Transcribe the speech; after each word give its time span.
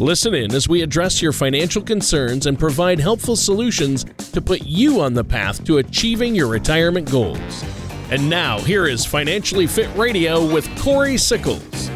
Listen 0.00 0.32
in 0.32 0.54
as 0.54 0.66
we 0.66 0.80
address 0.80 1.20
your 1.20 1.30
financial 1.30 1.82
concerns 1.82 2.46
and 2.46 2.58
provide 2.58 2.98
helpful 2.98 3.36
solutions 3.36 4.04
to 4.32 4.40
put 4.40 4.62
you 4.62 4.98
on 4.98 5.12
the 5.12 5.22
path 5.22 5.62
to 5.66 5.76
achieving 5.76 6.34
your 6.34 6.46
retirement 6.46 7.10
goals. 7.10 7.64
And 8.10 8.30
now, 8.30 8.58
here 8.60 8.86
is 8.86 9.04
Financially 9.04 9.66
Fit 9.66 9.94
Radio 9.94 10.50
with 10.50 10.66
Corey 10.80 11.18
Sickles. 11.18 11.90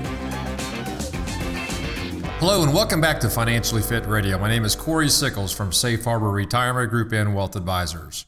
Hello, 2.40 2.62
and 2.62 2.74
welcome 2.74 3.00
back 3.00 3.20
to 3.20 3.30
Financially 3.30 3.80
Fit 3.80 4.04
Radio. 4.04 4.36
My 4.36 4.50
name 4.50 4.66
is 4.66 4.76
Corey 4.76 5.08
Sickles 5.08 5.50
from 5.50 5.72
Safe 5.72 6.04
Harbor 6.04 6.30
Retirement 6.30 6.90
Group 6.90 7.10
and 7.12 7.34
Wealth 7.34 7.56
Advisors. 7.56 8.26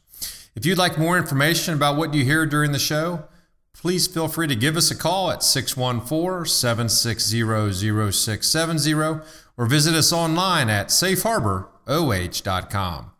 If 0.54 0.64
you'd 0.64 0.78
like 0.78 0.96
more 0.96 1.18
information 1.18 1.74
about 1.74 1.98
what 1.98 2.14
you 2.14 2.24
hear 2.24 2.46
during 2.46 2.72
the 2.72 2.78
show, 2.78 3.24
please 3.74 4.06
feel 4.06 4.26
free 4.26 4.46
to 4.46 4.56
give 4.56 4.78
us 4.78 4.90
a 4.90 4.96
call 4.96 5.30
at 5.30 5.42
614 5.42 6.46
760 6.46 8.10
0670 8.10 9.20
or 9.56 9.66
visit 9.66 9.94
us 9.94 10.12
online 10.12 10.68
at 10.68 10.88
safeharboroh.com. 10.88 13.12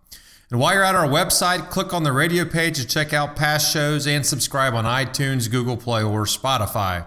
And 0.48 0.60
while 0.60 0.74
you're 0.74 0.84
at 0.84 0.94
our 0.94 1.08
website, 1.08 1.70
click 1.70 1.92
on 1.92 2.04
the 2.04 2.12
radio 2.12 2.44
page 2.44 2.76
to 2.76 2.86
check 2.86 3.12
out 3.12 3.34
past 3.34 3.72
shows 3.72 4.06
and 4.06 4.24
subscribe 4.24 4.74
on 4.74 4.84
iTunes, 4.84 5.50
Google 5.50 5.76
Play, 5.76 6.04
or 6.04 6.24
Spotify. 6.24 7.04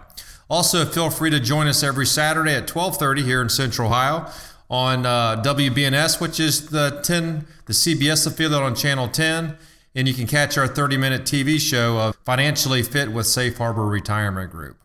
Also, 0.49 0.83
feel 0.83 1.09
free 1.09 1.29
to 1.29 1.39
join 1.39 1.67
us 1.67 1.83
every 1.83 2.05
Saturday 2.05 2.53
at 2.53 2.67
12:30 2.67 3.23
here 3.23 3.41
in 3.41 3.49
Central 3.49 3.87
Ohio 3.87 4.29
on 4.69 5.05
uh, 5.05 5.41
WBNS, 5.41 6.19
which 6.19 6.39
is 6.39 6.69
the 6.69 6.99
10 7.03 7.47
the 7.65 7.73
CBS 7.73 8.27
affiliate 8.27 8.61
on 8.61 8.75
Channel 8.75 9.07
10, 9.07 9.57
and 9.95 10.07
you 10.07 10.13
can 10.13 10.27
catch 10.27 10.57
our 10.57 10.67
30-minute 10.67 11.21
TV 11.21 11.59
show 11.59 11.99
of 11.99 12.17
Financially 12.25 12.81
Fit 12.81 13.11
with 13.11 13.27
Safe 13.27 13.57
Harbor 13.57 13.85
Retirement 13.85 14.51
Group. 14.51 14.77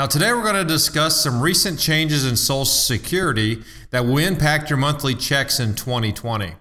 Now, 0.00 0.06
today 0.06 0.32
we're 0.32 0.42
going 0.42 0.54
to 0.54 0.64
discuss 0.64 1.22
some 1.22 1.42
recent 1.42 1.78
changes 1.78 2.24
in 2.24 2.34
Social 2.34 2.64
Security 2.64 3.62
that 3.90 4.06
will 4.06 4.16
impact 4.16 4.70
your 4.70 4.78
monthly 4.78 5.14
checks 5.14 5.60
in 5.60 5.74
2020. 5.74 6.54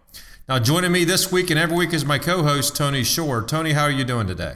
Now, 0.49 0.59
joining 0.59 0.91
me 0.91 1.05
this 1.05 1.31
week 1.31 1.49
and 1.49 1.57
every 1.57 1.77
week 1.77 1.93
is 1.93 2.03
my 2.03 2.19
co 2.19 2.43
host, 2.43 2.75
Tony 2.75 3.01
Shore. 3.01 3.41
Tony, 3.41 3.71
how 3.71 3.83
are 3.83 3.91
you 3.91 4.03
doing 4.03 4.27
today? 4.27 4.55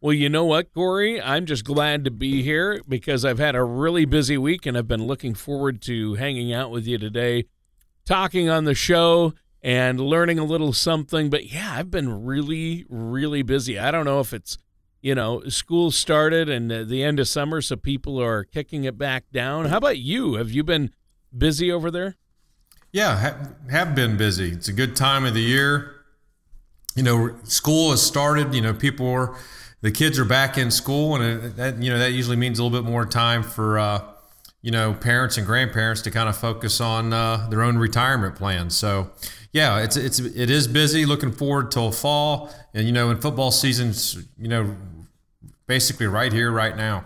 Well, 0.00 0.14
you 0.14 0.30
know 0.30 0.46
what, 0.46 0.72
Corey? 0.72 1.20
I'm 1.20 1.44
just 1.44 1.66
glad 1.66 2.04
to 2.04 2.10
be 2.10 2.42
here 2.42 2.80
because 2.88 3.26
I've 3.26 3.38
had 3.38 3.54
a 3.54 3.62
really 3.62 4.06
busy 4.06 4.38
week 4.38 4.64
and 4.64 4.78
I've 4.78 4.88
been 4.88 5.06
looking 5.06 5.34
forward 5.34 5.82
to 5.82 6.14
hanging 6.14 6.54
out 6.54 6.70
with 6.70 6.86
you 6.86 6.96
today, 6.96 7.44
talking 8.06 8.48
on 8.48 8.64
the 8.64 8.74
show 8.74 9.34
and 9.62 10.00
learning 10.00 10.38
a 10.38 10.44
little 10.44 10.72
something. 10.72 11.28
But 11.28 11.52
yeah, 11.52 11.74
I've 11.74 11.90
been 11.90 12.24
really, 12.24 12.86
really 12.88 13.42
busy. 13.42 13.78
I 13.78 13.90
don't 13.90 14.06
know 14.06 14.20
if 14.20 14.32
it's, 14.32 14.56
you 15.00 15.14
know, 15.14 15.42
school 15.48 15.90
started 15.90 16.48
and 16.48 16.70
the 16.70 17.02
end 17.02 17.18
of 17.20 17.28
summer, 17.28 17.60
so 17.62 17.76
people 17.76 18.20
are 18.20 18.44
kicking 18.44 18.84
it 18.84 18.98
back 18.98 19.24
down. 19.32 19.66
How 19.66 19.78
about 19.78 19.98
you? 19.98 20.34
Have 20.34 20.50
you 20.50 20.62
been 20.62 20.90
busy 21.36 21.72
over 21.72 21.90
there? 21.90 22.16
Yeah, 22.92 23.18
ha- 23.18 23.48
have 23.70 23.94
been 23.94 24.16
busy. 24.16 24.50
It's 24.50 24.68
a 24.68 24.72
good 24.72 24.96
time 24.96 25.24
of 25.24 25.34
the 25.34 25.40
year. 25.40 25.94
You 26.96 27.02
know, 27.02 27.36
school 27.44 27.92
has 27.92 28.02
started. 28.02 28.54
You 28.54 28.60
know, 28.60 28.74
people 28.74 29.08
are, 29.08 29.36
the 29.80 29.92
kids 29.92 30.18
are 30.18 30.24
back 30.24 30.58
in 30.58 30.70
school, 30.70 31.14
and 31.14 31.44
it, 31.44 31.56
that 31.56 31.82
you 31.82 31.88
know 31.88 31.98
that 31.98 32.12
usually 32.12 32.36
means 32.36 32.58
a 32.58 32.64
little 32.64 32.82
bit 32.82 32.88
more 32.88 33.06
time 33.06 33.42
for 33.42 33.78
uh, 33.78 34.02
you 34.60 34.72
know 34.72 34.92
parents 34.92 35.36
and 35.36 35.46
grandparents 35.46 36.02
to 36.02 36.10
kind 36.10 36.28
of 36.28 36.36
focus 36.36 36.80
on 36.80 37.12
uh, 37.12 37.46
their 37.48 37.62
own 37.62 37.78
retirement 37.78 38.34
plans. 38.34 38.74
So, 38.74 39.10
yeah, 39.52 39.80
it's 39.80 39.96
it's 39.96 40.18
it 40.18 40.50
is 40.50 40.68
busy. 40.68 41.04
Looking 41.04 41.32
forward 41.32 41.70
till 41.70 41.90
fall, 41.92 42.50
and 42.72 42.86
you 42.86 42.92
know, 42.92 43.10
in 43.10 43.18
football 43.18 43.50
season's 43.50 44.16
you 44.38 44.48
know 44.48 44.76
basically 45.66 46.06
right 46.06 46.32
here, 46.32 46.50
right 46.50 46.76
now. 46.76 47.04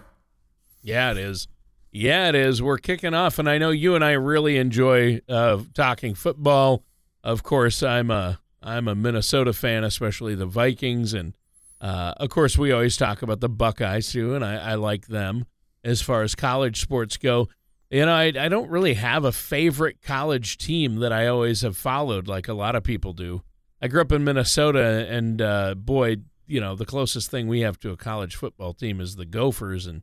Yeah, 0.83 1.11
it 1.11 1.19
is. 1.19 1.49
Yeah, 1.91 2.29
it 2.29 2.35
is. 2.35 2.61
We're 2.61 2.79
kicking 2.79 3.15
off, 3.15 3.39
and 3.39 3.49
I 3.49 3.57
know 3.57 3.71
you 3.71 3.95
and 3.95 4.05
I 4.05 4.13
really 4.13 4.57
enjoy 4.57 5.21
uh, 5.29 5.63
talking 5.75 6.15
football. 6.15 6.83
Of 7.23 7.43
course, 7.43 7.83
I'm 7.83 8.11
a 8.11 8.41
I'm 8.63 8.89
a 8.89 8.95
Minnesota 8.95 9.53
fan, 9.53 9.85
especially 9.85 10.35
the 10.35 10.47
Vikings, 10.47 11.15
and 11.15 11.37
uh, 11.81 12.15
of 12.17 12.31
course, 12.31 12.59
we 12.59 12.73
always 12.73 12.97
talk 12.97 13.23
about 13.23 13.41
the 13.41 13.49
Buckeyes 13.49 14.13
too, 14.13 14.35
and 14.35 14.45
I, 14.45 14.73
I 14.73 14.75
like 14.75 15.07
them 15.07 15.47
as 15.85 16.03
far 16.03 16.23
as 16.23 16.35
college 16.35 16.81
sports 16.81 17.17
go. 17.17 17.49
You 17.95 18.07
know, 18.07 18.13
I, 18.13 18.33
I 18.37 18.49
don't 18.49 18.71
really 18.71 18.95
have 18.95 19.25
a 19.25 19.31
favorite 19.31 20.03
college 20.03 20.59
team 20.59 20.97
that 20.97 21.13
I 21.13 21.29
always 21.29 21.61
have 21.61 21.77
followed 21.77 22.27
like 22.27 22.49
a 22.49 22.53
lot 22.53 22.75
of 22.75 22.83
people 22.83 23.13
do. 23.13 23.45
I 23.81 23.87
grew 23.87 24.01
up 24.01 24.11
in 24.11 24.25
Minnesota, 24.25 25.07
and 25.09 25.41
uh, 25.41 25.77
boy, 25.77 26.17
you 26.45 26.61
know, 26.61 26.75
the 26.75 26.87
closest 26.87 27.31
thing 27.31 27.47
we 27.47 27.61
have 27.61 27.79
to 27.79 27.93
a 27.93 27.97
college 27.97 28.35
football 28.35 28.75
team 28.75 29.01
is 29.01 29.15
the 29.15 29.25
Gophers, 29.25 29.87
and 29.87 30.03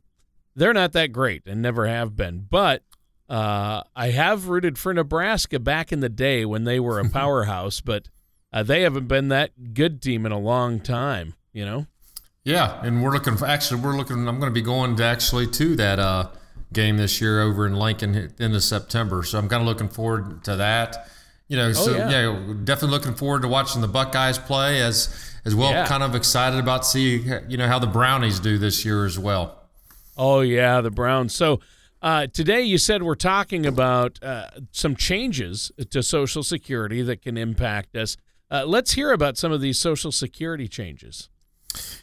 they're 0.56 0.72
not 0.72 0.92
that 0.92 1.12
great 1.12 1.42
and 1.44 1.60
never 1.60 1.86
have 1.86 2.16
been. 2.16 2.46
But 2.48 2.82
uh, 3.28 3.82
I 3.94 4.08
have 4.08 4.48
rooted 4.48 4.78
for 4.78 4.94
Nebraska 4.94 5.58
back 5.58 5.92
in 5.92 6.00
the 6.00 6.08
day 6.08 6.46
when 6.46 6.64
they 6.64 6.80
were 6.80 6.98
a 6.98 7.10
powerhouse, 7.10 7.82
but 7.82 8.08
uh, 8.54 8.62
they 8.62 8.80
haven't 8.80 9.06
been 9.06 9.28
that 9.28 9.74
good 9.74 10.00
team 10.00 10.24
in 10.24 10.32
a 10.32 10.38
long 10.38 10.80
time. 10.80 11.34
You 11.52 11.66
know. 11.66 11.86
Yeah, 12.42 12.80
and 12.82 13.02
we're 13.02 13.12
looking 13.12 13.36
for 13.36 13.44
actually 13.44 13.82
we're 13.82 13.98
looking. 13.98 14.26
I'm 14.26 14.40
going 14.40 14.50
to 14.50 14.54
be 14.54 14.62
going 14.62 14.96
to 14.96 15.04
actually 15.04 15.46
to 15.48 15.76
that 15.76 15.98
uh, 15.98 16.28
game 16.72 16.96
this 16.96 17.20
year 17.20 17.40
over 17.40 17.66
in 17.66 17.74
Lincoln 17.74 18.34
in 18.38 18.52
the 18.52 18.60
September. 18.60 19.22
So 19.22 19.38
I'm 19.38 19.48
kind 19.48 19.60
of 19.60 19.66
looking 19.66 19.88
forward 19.88 20.44
to 20.44 20.56
that. 20.56 21.08
You 21.48 21.56
know, 21.56 21.68
oh, 21.68 21.72
so 21.72 21.96
yeah. 21.96 22.10
yeah. 22.10 22.54
definitely 22.64 22.96
looking 22.96 23.14
forward 23.14 23.42
to 23.42 23.48
watching 23.48 23.82
the 23.82 23.88
Buckeyes 23.88 24.38
play 24.38 24.80
as 24.80 25.14
as 25.44 25.54
well. 25.54 25.72
Yeah. 25.72 25.86
Kind 25.86 26.02
of 26.02 26.14
excited 26.14 26.58
about 26.58 26.86
seeing 26.86 27.30
you 27.48 27.56
know 27.56 27.66
how 27.66 27.78
the 27.78 27.86
Brownies 27.86 28.40
do 28.40 28.58
this 28.58 28.84
year 28.84 29.04
as 29.04 29.18
well. 29.18 29.62
Oh 30.16 30.40
yeah, 30.40 30.80
the 30.80 30.90
Browns. 30.90 31.34
So 31.34 31.60
uh, 32.00 32.26
today 32.26 32.62
you 32.62 32.78
said 32.78 33.02
we're 33.02 33.14
talking 33.14 33.66
about 33.66 34.18
uh, 34.22 34.48
some 34.70 34.96
changes 34.96 35.70
to 35.90 36.02
Social 36.02 36.42
Security 36.42 37.02
that 37.02 37.22
can 37.22 37.36
impact 37.36 37.96
us. 37.96 38.16
Uh, 38.50 38.64
let's 38.66 38.92
hear 38.92 39.12
about 39.12 39.38
some 39.38 39.52
of 39.52 39.60
these 39.60 39.78
Social 39.78 40.12
Security 40.12 40.68
changes. 40.68 41.28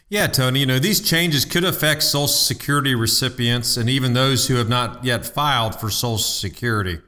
Yeah, 0.08 0.26
Tony. 0.26 0.60
You 0.60 0.66
know 0.66 0.78
these 0.78 1.00
changes 1.00 1.44
could 1.44 1.64
affect 1.64 2.02
Social 2.02 2.26
Security 2.26 2.94
recipients 2.94 3.76
and 3.76 3.88
even 3.88 4.12
those 4.12 4.48
who 4.48 4.56
have 4.56 4.68
not 4.68 5.04
yet 5.04 5.24
filed 5.24 5.78
for 5.78 5.88
Social 5.90 6.18
Security. 6.18 6.98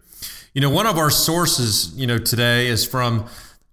You 0.55 0.61
know, 0.61 0.71
one 0.71 0.87
of 0.87 0.99
our 0.99 1.11
sources, 1.11 1.93
you 1.97 2.07
know, 2.07 2.19
today 2.19 2.69
is 2.69 2.85
from 2.85 3.27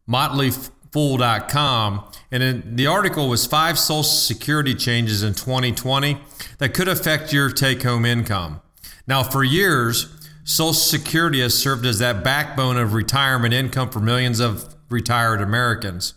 motleyfool.com 0.10 2.06
and 2.32 2.78
the 2.78 2.88
article 2.88 3.28
was 3.28 3.46
five 3.46 3.78
Social 3.78 4.04
Security 4.04 4.76
changes 4.76 5.24
in 5.24 5.34
2020 5.34 6.22
that 6.60 6.74
could 6.74 6.88
affect 6.88 7.34
your 7.34 7.50
take 7.50 7.84
home 7.84 8.06
income. 8.06 8.62
Now, 9.08 9.24
for 9.24 9.44
years, 9.44 10.16
Social 10.44 10.74
Security 10.74 11.42
has 11.42 11.56
served 11.56 11.86
as 11.86 12.00
that 12.00 12.24
backbone 12.24 12.78
of 12.78 12.94
retirement 12.94 13.54
income 13.54 13.90
for 13.90 14.00
millions 14.00 14.40
of 14.40 14.76
retired 14.90 15.42
Americans. 15.42 16.14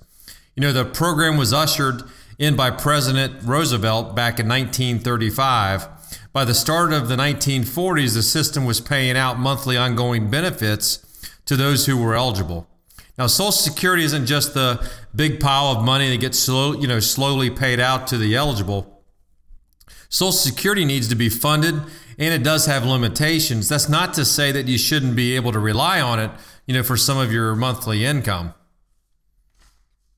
You 0.55 0.61
know, 0.61 0.73
the 0.73 0.85
program 0.85 1.37
was 1.37 1.53
ushered 1.53 2.03
in 2.39 2.57
by 2.57 2.71
President 2.71 3.43
Roosevelt 3.43 4.17
back 4.17 4.39
in 4.39 4.49
1935. 4.49 5.89
By 6.33 6.45
the 6.45 6.55
start 6.55 6.93
of 6.93 7.09
the 7.09 7.17
1940s, 7.17 8.15
the 8.15 8.23
system 8.23 8.65
was 8.65 8.81
paying 8.81 9.17
out 9.17 9.39
monthly 9.39 9.77
ongoing 9.77 10.31
benefits 10.31 10.99
to 11.45 11.57
those 11.57 11.87
who 11.87 11.97
were 11.97 12.15
eligible. 12.15 12.69
Now, 13.19 13.27
Social 13.27 13.53
Security 13.53 14.05
isn't 14.05 14.27
just 14.27 14.55
the 14.55 14.91
big 15.15 15.41
pile 15.41 15.67
of 15.67 15.85
money 15.85 16.09
that 16.11 16.21
gets 16.21 16.39
slow, 16.39 16.73
you 16.73 16.87
know, 16.87 17.01
slowly 17.01 17.51
paid 17.51 17.79
out 17.79 18.07
to 18.09 18.17
the 18.17 18.35
eligible. 18.35 19.05
Social 20.09 20.33
Security 20.33 20.85
needs 20.85 21.09
to 21.09 21.15
be 21.15 21.29
funded, 21.29 21.75
and 22.19 22.35
it 22.35 22.43
does 22.43 22.67
have 22.67 22.85
limitations. 22.85 23.69
That's 23.69 23.89
not 23.89 24.15
to 24.15 24.25
say 24.25 24.53
that 24.53 24.67
you 24.67 24.79
shouldn't 24.79 25.17
be 25.17 25.37
able 25.37 25.53
to 25.53 25.59
rely 25.59 26.01
on 26.01 26.19
it, 26.19 26.31
you 26.67 26.75
know, 26.75 26.83
for 26.83 26.97
some 26.97 27.19
of 27.19 27.31
your 27.31 27.55
monthly 27.55 28.05
income. 28.05 28.55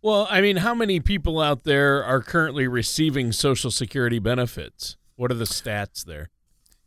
Well, 0.05 0.29
I 0.29 0.43
mean, 0.43 0.59
how 0.59 0.75
many 0.75 1.01
people 1.01 1.41
out 1.41 1.65
there 1.65 2.05
are 2.05 2.21
currently 2.21 2.69
receiving 2.69 3.33
Social 3.33 3.71
Security 3.71 4.19
benefits? 4.19 4.99
What 5.17 5.31
are 5.31 5.35
the 5.35 5.47
stats 5.47 6.05
there? 6.05 6.29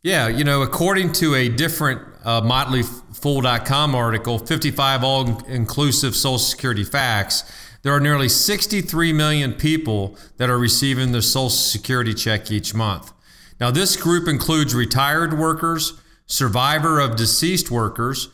Yeah, 0.04 0.28
you 0.28 0.44
know, 0.44 0.62
according 0.62 1.14
to 1.14 1.34
a 1.34 1.48
different 1.48 2.00
uh, 2.24 2.42
MotleyFool.com 2.42 3.96
article, 3.96 4.38
55 4.38 5.02
all 5.02 5.44
inclusive 5.46 6.14
Social 6.14 6.38
Security 6.38 6.84
facts, 6.84 7.42
there 7.82 7.92
are 7.92 7.98
nearly 7.98 8.28
63 8.28 9.12
million 9.12 9.52
people 9.52 10.16
that 10.36 10.48
are 10.48 10.56
receiving 10.56 11.10
their 11.10 11.20
Social 11.20 11.50
Security 11.50 12.14
check 12.14 12.52
each 12.52 12.72
month. 12.72 13.12
Now, 13.58 13.72
this 13.72 13.96
group 13.96 14.28
includes 14.28 14.76
retired 14.76 15.36
workers, 15.36 15.94
survivor 16.26 17.00
of 17.00 17.16
deceased 17.16 17.68
workers, 17.68 18.28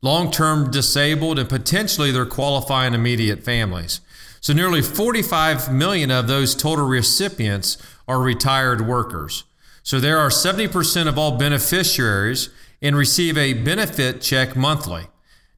long 0.00 0.30
term 0.30 0.70
disabled, 0.70 1.38
and 1.38 1.50
potentially 1.50 2.10
their 2.10 2.24
qualifying 2.24 2.94
immediate 2.94 3.44
families. 3.44 4.00
So 4.46 4.52
nearly 4.52 4.80
45 4.80 5.72
million 5.72 6.12
of 6.12 6.28
those 6.28 6.54
total 6.54 6.86
recipients 6.86 7.78
are 8.06 8.20
retired 8.20 8.80
workers. 8.80 9.42
So 9.82 9.98
there 9.98 10.18
are 10.18 10.28
70% 10.28 11.08
of 11.08 11.18
all 11.18 11.36
beneficiaries 11.36 12.50
and 12.80 12.94
receive 12.94 13.36
a 13.36 13.54
benefit 13.54 14.20
check 14.20 14.54
monthly. 14.54 15.08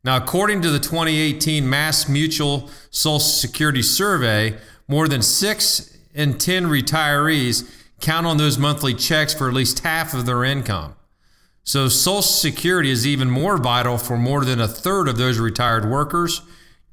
Now, 0.02 0.17
according 0.17 0.62
to 0.62 0.70
the 0.70 0.79
2018 0.79 1.69
Mass 1.69 2.08
Mutual 2.08 2.70
Social 2.88 3.20
Security 3.20 3.82
Survey, 3.82 4.56
more 4.88 5.06
than 5.06 5.20
6 5.20 5.99
in 6.14 6.38
10 6.38 6.64
retirees 6.64 7.70
count 8.00 8.26
on 8.26 8.38
those 8.38 8.56
monthly 8.56 8.94
checks 8.94 9.35
for 9.35 9.49
at 9.49 9.55
least 9.55 9.81
half 9.81 10.14
of 10.14 10.25
their 10.25 10.44
income. 10.44 10.94
So, 11.62 11.88
Social 11.88 12.23
Security 12.23 12.90
is 12.90 13.06
even 13.06 13.29
more 13.29 13.58
vital 13.58 13.99
for 13.99 14.17
more 14.17 14.46
than 14.46 14.62
a 14.62 14.67
third 14.67 15.08
of 15.08 15.19
those 15.19 15.38
retired 15.38 15.85
workers 15.90 16.40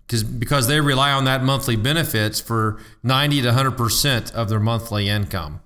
because 0.07 0.67
they 0.67 0.79
rely 0.79 1.11
on 1.11 1.25
that 1.25 1.43
monthly 1.43 1.75
benefits 1.75 2.39
for 2.39 2.79
90 3.03 3.41
to 3.41 3.49
100% 3.49 4.31
of 4.33 4.49
their 4.49 4.59
monthly 4.59 5.09
income. 5.09 5.61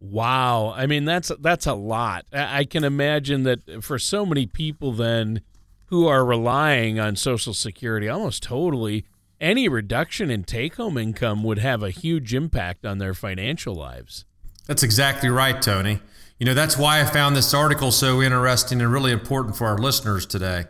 Wow. 0.00 0.74
I 0.76 0.86
mean, 0.86 1.06
that's 1.06 1.32
that's 1.40 1.66
a 1.66 1.74
lot. 1.74 2.26
I 2.32 2.64
can 2.64 2.84
imagine 2.84 3.44
that 3.44 3.82
for 3.82 3.98
so 3.98 4.26
many 4.26 4.46
people 4.46 4.92
then 4.92 5.40
who 5.86 6.06
are 6.06 6.24
relying 6.24 7.00
on 7.00 7.16
Social 7.16 7.54
Security 7.54 8.08
almost 8.08 8.42
totally, 8.42 9.06
any 9.40 9.68
reduction 9.68 10.30
in 10.30 10.44
take 10.44 10.76
home 10.76 10.98
income 10.98 11.42
would 11.42 11.58
have 11.58 11.82
a 11.82 11.90
huge 11.90 12.34
impact 12.34 12.84
on 12.84 12.98
their 12.98 13.14
financial 13.14 13.74
lives. 13.74 14.24
That's 14.66 14.82
exactly 14.82 15.28
right, 15.28 15.60
Tony. 15.60 16.00
You 16.38 16.46
know, 16.46 16.54
that's 16.54 16.76
why 16.76 17.00
I 17.00 17.04
found 17.04 17.36
this 17.36 17.54
article 17.54 17.90
so 17.90 18.20
interesting 18.20 18.80
and 18.80 18.92
really 18.92 19.12
important 19.12 19.56
for 19.56 19.66
our 19.66 19.78
listeners 19.78 20.26
today. 20.26 20.64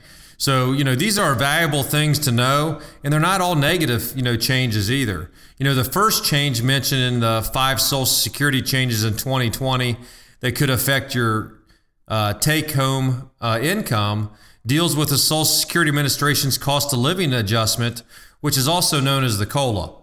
So, 0.45 0.73
you 0.73 0.85
know, 0.85 0.95
these 0.95 1.19
are 1.19 1.35
valuable 1.35 1.83
things 1.83 2.19
to 2.19 2.31
know, 2.31 2.79
and 3.03 3.11
they're 3.11 3.19
not 3.19 3.41
all 3.41 3.55
negative, 3.55 4.13
you 4.15 4.23
know, 4.23 4.37
changes 4.37 4.91
either. 4.91 5.31
You 5.57 5.65
know, 5.65 5.75
the 5.75 5.85
first 5.85 6.23
change 6.23 6.61
mentioned 6.61 7.01
in 7.01 7.21
the 7.21 7.51
five 7.55 7.81
Social 7.81 8.05
Security 8.05 8.61
changes 8.61 9.05
in 9.05 9.17
2020 9.17 9.97
that 10.41 10.55
could 10.55 10.69
affect 10.69 11.15
your 11.15 11.61
uh, 12.09 12.35
take 12.35 12.73
home 12.73 13.31
uh, 13.41 13.59
income 13.63 14.33
deals 14.67 14.95
with 14.95 15.09
the 15.09 15.17
Social 15.17 15.47
Security 15.47 15.89
Administration's 15.89 16.59
cost 16.59 16.93
of 16.93 16.99
living 16.99 17.33
adjustment, 17.33 18.03
which 18.43 18.59
is 18.59 18.69
also 18.69 19.01
known 19.01 19.25
as 19.25 19.39
the 19.39 19.47
COLA. 19.47 19.95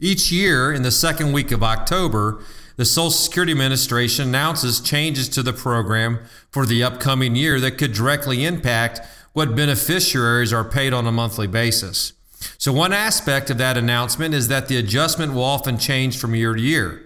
Each 0.00 0.32
year, 0.32 0.72
in 0.72 0.82
the 0.82 0.90
second 0.90 1.32
week 1.32 1.52
of 1.52 1.62
October, 1.62 2.42
the 2.76 2.84
Social 2.84 3.10
Security 3.10 3.52
Administration 3.52 4.28
announces 4.28 4.80
changes 4.80 5.28
to 5.30 5.42
the 5.42 5.52
program 5.52 6.20
for 6.50 6.66
the 6.66 6.82
upcoming 6.82 7.36
year 7.36 7.60
that 7.60 7.78
could 7.78 7.92
directly 7.92 8.44
impact 8.44 9.00
what 9.32 9.56
beneficiaries 9.56 10.52
are 10.52 10.64
paid 10.64 10.92
on 10.92 11.06
a 11.06 11.12
monthly 11.12 11.46
basis. 11.46 12.12
So, 12.58 12.72
one 12.72 12.92
aspect 12.92 13.50
of 13.50 13.58
that 13.58 13.76
announcement 13.76 14.34
is 14.34 14.48
that 14.48 14.68
the 14.68 14.76
adjustment 14.76 15.32
will 15.32 15.44
often 15.44 15.78
change 15.78 16.18
from 16.18 16.34
year 16.34 16.54
to 16.54 16.60
year. 16.60 17.02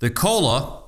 The 0.00 0.10
COLA 0.10 0.82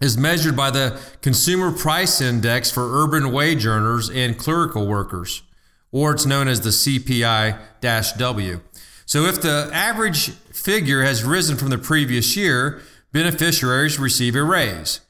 is 0.00 0.16
measured 0.16 0.56
by 0.56 0.70
the 0.70 1.00
Consumer 1.22 1.70
Price 1.70 2.20
Index 2.20 2.70
for 2.70 3.02
urban 3.02 3.32
wage 3.32 3.66
earners 3.66 4.10
and 4.10 4.36
clerical 4.36 4.86
workers, 4.86 5.42
or 5.92 6.12
it's 6.12 6.26
known 6.26 6.48
as 6.48 6.60
the 6.60 6.70
CPI 6.70 7.58
W. 8.18 8.60
So, 9.06 9.24
if 9.24 9.40
the 9.40 9.70
average 9.72 10.30
figure 10.30 11.02
has 11.02 11.24
risen 11.24 11.56
from 11.56 11.70
the 11.70 11.78
previous 11.78 12.36
year, 12.36 12.82
beneficiaries 13.12 13.98
receive 13.98 14.36
a 14.36 14.42
raise. 14.42 15.00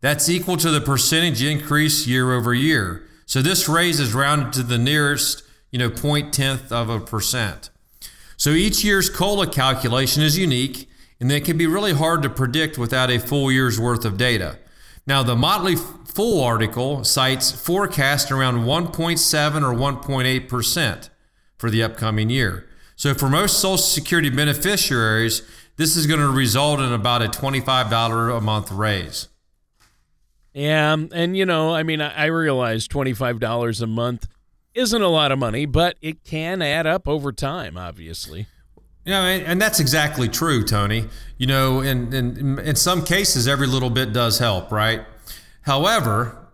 That's 0.00 0.28
equal 0.28 0.56
to 0.58 0.70
the 0.70 0.80
percentage 0.80 1.42
increase 1.42 2.06
year 2.06 2.32
over 2.32 2.54
year. 2.54 3.04
So 3.26 3.42
this 3.42 3.68
raise 3.68 4.00
is 4.00 4.14
rounded 4.14 4.52
to 4.54 4.62
the 4.62 4.78
nearest, 4.78 5.42
you 5.70 5.78
know, 5.78 5.90
point 5.90 6.32
tenth 6.32 6.70
of 6.70 6.88
a 6.88 7.00
percent. 7.00 7.70
So 8.36 8.50
each 8.50 8.84
year's 8.84 9.10
COLA 9.10 9.48
calculation 9.48 10.22
is 10.22 10.38
unique 10.38 10.88
and 11.20 11.30
it 11.32 11.44
can 11.44 11.58
be 11.58 11.66
really 11.66 11.92
hard 11.92 12.22
to 12.22 12.30
predict 12.30 12.78
without 12.78 13.10
a 13.10 13.18
full 13.18 13.50
year's 13.50 13.80
worth 13.80 14.04
of 14.04 14.16
data. 14.16 14.58
Now, 15.06 15.22
the 15.22 15.36
Motley 15.36 15.74
Fool 15.74 16.42
article 16.42 17.02
cites 17.04 17.50
forecast 17.50 18.30
around 18.30 18.64
1.7 18.64 19.62
or 19.62 19.74
1.8% 19.74 21.08
for 21.56 21.70
the 21.70 21.82
upcoming 21.82 22.30
year. 22.30 22.68
So, 22.94 23.14
for 23.14 23.28
most 23.28 23.58
Social 23.58 23.78
Security 23.78 24.28
beneficiaries, 24.28 25.42
this 25.78 25.96
is 25.96 26.06
going 26.06 26.20
to 26.20 26.28
result 26.28 26.80
in 26.80 26.92
about 26.92 27.22
a 27.22 27.28
$25 27.28 28.36
a 28.36 28.40
month 28.42 28.70
raise. 28.70 29.28
Yeah, 30.52 30.92
um, 30.92 31.08
and 31.12 31.36
you 31.36 31.46
know, 31.46 31.74
I 31.74 31.84
mean, 31.84 32.00
I 32.00 32.26
realize 32.26 32.88
$25 32.88 33.80
a 33.80 33.86
month 33.86 34.26
isn't 34.74 35.02
a 35.02 35.08
lot 35.08 35.30
of 35.32 35.38
money, 35.38 35.66
but 35.66 35.96
it 36.02 36.24
can 36.24 36.60
add 36.62 36.86
up 36.86 37.06
over 37.06 37.32
time, 37.32 37.78
obviously. 37.78 38.46
Yeah, 39.04 39.22
and 39.22 39.62
that's 39.62 39.80
exactly 39.80 40.28
true, 40.28 40.64
Tony. 40.64 41.06
You 41.38 41.46
know, 41.46 41.80
in, 41.80 42.12
in, 42.12 42.58
in 42.58 42.76
some 42.76 43.04
cases, 43.04 43.46
every 43.48 43.66
little 43.66 43.88
bit 43.88 44.12
does 44.12 44.38
help, 44.38 44.70
right? 44.72 45.02
However, 45.62 46.48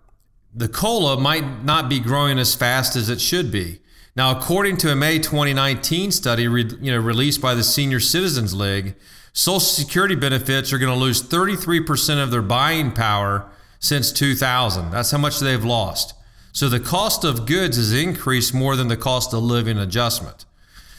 the 0.54 0.68
COLA 0.68 1.18
might 1.18 1.64
not 1.64 1.88
be 1.88 1.98
growing 1.98 2.38
as 2.38 2.54
fast 2.54 2.94
as 2.94 3.08
it 3.08 3.20
should 3.20 3.50
be. 3.50 3.80
Now, 4.16 4.36
according 4.36 4.76
to 4.78 4.92
a 4.92 4.96
May 4.96 5.18
2019 5.18 6.12
study 6.12 6.46
re, 6.46 6.64
you 6.80 6.92
know, 6.92 6.98
released 6.98 7.40
by 7.40 7.54
the 7.54 7.64
Senior 7.64 7.98
Citizens 7.98 8.54
League, 8.54 8.94
Social 9.32 9.58
Security 9.58 10.14
benefits 10.14 10.72
are 10.72 10.78
going 10.78 10.92
to 10.92 10.98
lose 10.98 11.20
33% 11.20 12.22
of 12.22 12.30
their 12.30 12.42
buying 12.42 12.92
power 12.92 13.50
since 13.80 14.12
2000. 14.12 14.92
That's 14.92 15.10
how 15.10 15.18
much 15.18 15.40
they've 15.40 15.64
lost. 15.64 16.14
So 16.52 16.68
the 16.68 16.78
cost 16.78 17.24
of 17.24 17.46
goods 17.46 17.76
has 17.76 17.92
increased 17.92 18.54
more 18.54 18.76
than 18.76 18.86
the 18.86 18.96
cost 18.96 19.34
of 19.34 19.42
living 19.42 19.78
adjustment. 19.78 20.44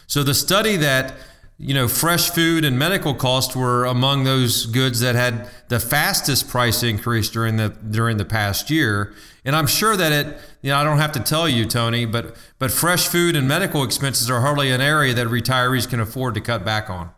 So 0.08 0.22
the 0.22 0.34
study 0.34 0.76
that 0.76 1.16
you 1.58 1.74
know 1.74 1.88
fresh 1.88 2.30
food 2.30 2.66
and 2.66 2.78
medical 2.78 3.14
costs 3.14 3.56
were 3.56 3.86
among 3.86 4.24
those 4.24 4.66
goods 4.66 5.00
that 5.00 5.16
had 5.16 5.50
the 5.70 5.80
fastest 5.80 6.50
price 6.50 6.84
increase 6.84 7.30
during 7.30 7.58
the 7.58 7.70
during 7.70 8.18
the 8.18 8.26
past 8.26 8.70
year 8.70 9.14
and 9.46 9.56
I'm 9.56 9.68
sure 9.68 9.96
that 9.96 10.12
it, 10.12 10.40
you 10.64 10.72
know, 10.72 10.78
I 10.78 10.84
don't 10.84 10.98
have 10.98 11.12
to 11.14 11.20
tell 11.20 11.48
you, 11.48 11.66
Tony, 11.66 12.06
but 12.06 12.36
but 12.58 12.72
fresh 12.72 13.08
food 13.08 13.36
and 13.36 13.48
medical 13.48 13.84
expenses 13.84 14.30
are 14.30 14.42
hardly 14.42 14.72
an 14.72 14.82
area 14.82 15.14
that 15.14 15.28
retirees 15.28 15.88
can 15.88 16.00
afford 16.00 16.34
to 16.34 16.42
cut 16.42 16.66
back 16.66 16.90
on. 16.90 17.12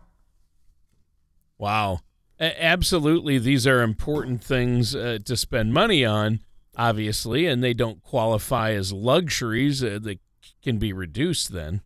Wow, 1.57 2.01
absolutely, 2.39 3.39
these 3.39 3.66
are 3.66 3.81
important 3.81 4.44
things 4.44 4.94
uh, 4.94 5.19
to 5.24 5.38
spend 5.38 5.74
money 5.74 6.04
on, 6.04 6.42
obviously, 6.75 7.48
and 7.48 7.63
they 7.63 7.74
don't 7.74 8.04
qualify 8.04 8.74
as 8.74 8.92
luxuries. 8.92 9.81
Uh, 9.81 9.98
they 10.01 10.19
can 10.62 10.78
be 10.78 10.92
reduced 10.92 11.54
then. 11.54 11.81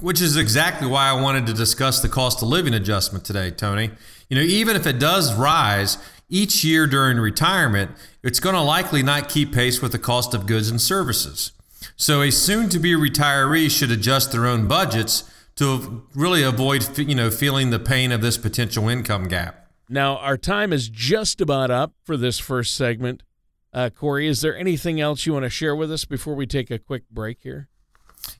Which 0.00 0.20
is 0.20 0.36
exactly 0.36 0.86
why 0.86 1.08
I 1.08 1.20
wanted 1.20 1.46
to 1.46 1.52
discuss 1.52 2.00
the 2.00 2.08
cost 2.08 2.42
of 2.42 2.48
living 2.48 2.74
adjustment 2.74 3.24
today, 3.24 3.50
Tony. 3.50 3.90
You 4.28 4.36
know, 4.36 4.42
even 4.42 4.76
if 4.76 4.86
it 4.86 4.98
does 4.98 5.34
rise, 5.34 5.98
each 6.28 6.64
year 6.64 6.86
during 6.86 7.18
retirement, 7.18 7.90
it's 8.22 8.40
going 8.40 8.54
to 8.54 8.62
likely 8.62 9.02
not 9.02 9.28
keep 9.28 9.52
pace 9.52 9.82
with 9.82 9.92
the 9.92 9.98
cost 9.98 10.32
of 10.32 10.46
goods 10.46 10.70
and 10.70 10.80
services. 10.80 11.52
So 11.96 12.22
a 12.22 12.30
soon 12.30 12.68
to 12.70 12.78
be 12.78 12.92
retiree 12.92 13.70
should 13.70 13.90
adjust 13.90 14.32
their 14.32 14.46
own 14.46 14.68
budgets 14.68 15.30
to 15.56 16.06
really 16.14 16.42
avoid 16.42 16.96
you 16.98 17.14
know 17.14 17.30
feeling 17.30 17.70
the 17.70 17.78
pain 17.78 18.12
of 18.12 18.22
this 18.22 18.38
potential 18.38 18.88
income 18.88 19.28
gap. 19.28 19.70
Now, 19.88 20.18
our 20.18 20.36
time 20.36 20.72
is 20.72 20.88
just 20.88 21.40
about 21.40 21.70
up 21.70 21.92
for 22.04 22.16
this 22.16 22.38
first 22.38 22.74
segment. 22.74 23.24
Uh, 23.72 23.90
Corey, 23.90 24.28
is 24.28 24.40
there 24.40 24.56
anything 24.56 25.00
else 25.00 25.26
you 25.26 25.32
want 25.32 25.44
to 25.44 25.50
share 25.50 25.74
with 25.74 25.90
us 25.90 26.04
before 26.04 26.34
we 26.34 26.46
take 26.46 26.70
a 26.70 26.78
quick 26.78 27.10
break 27.10 27.38
here? 27.42 27.68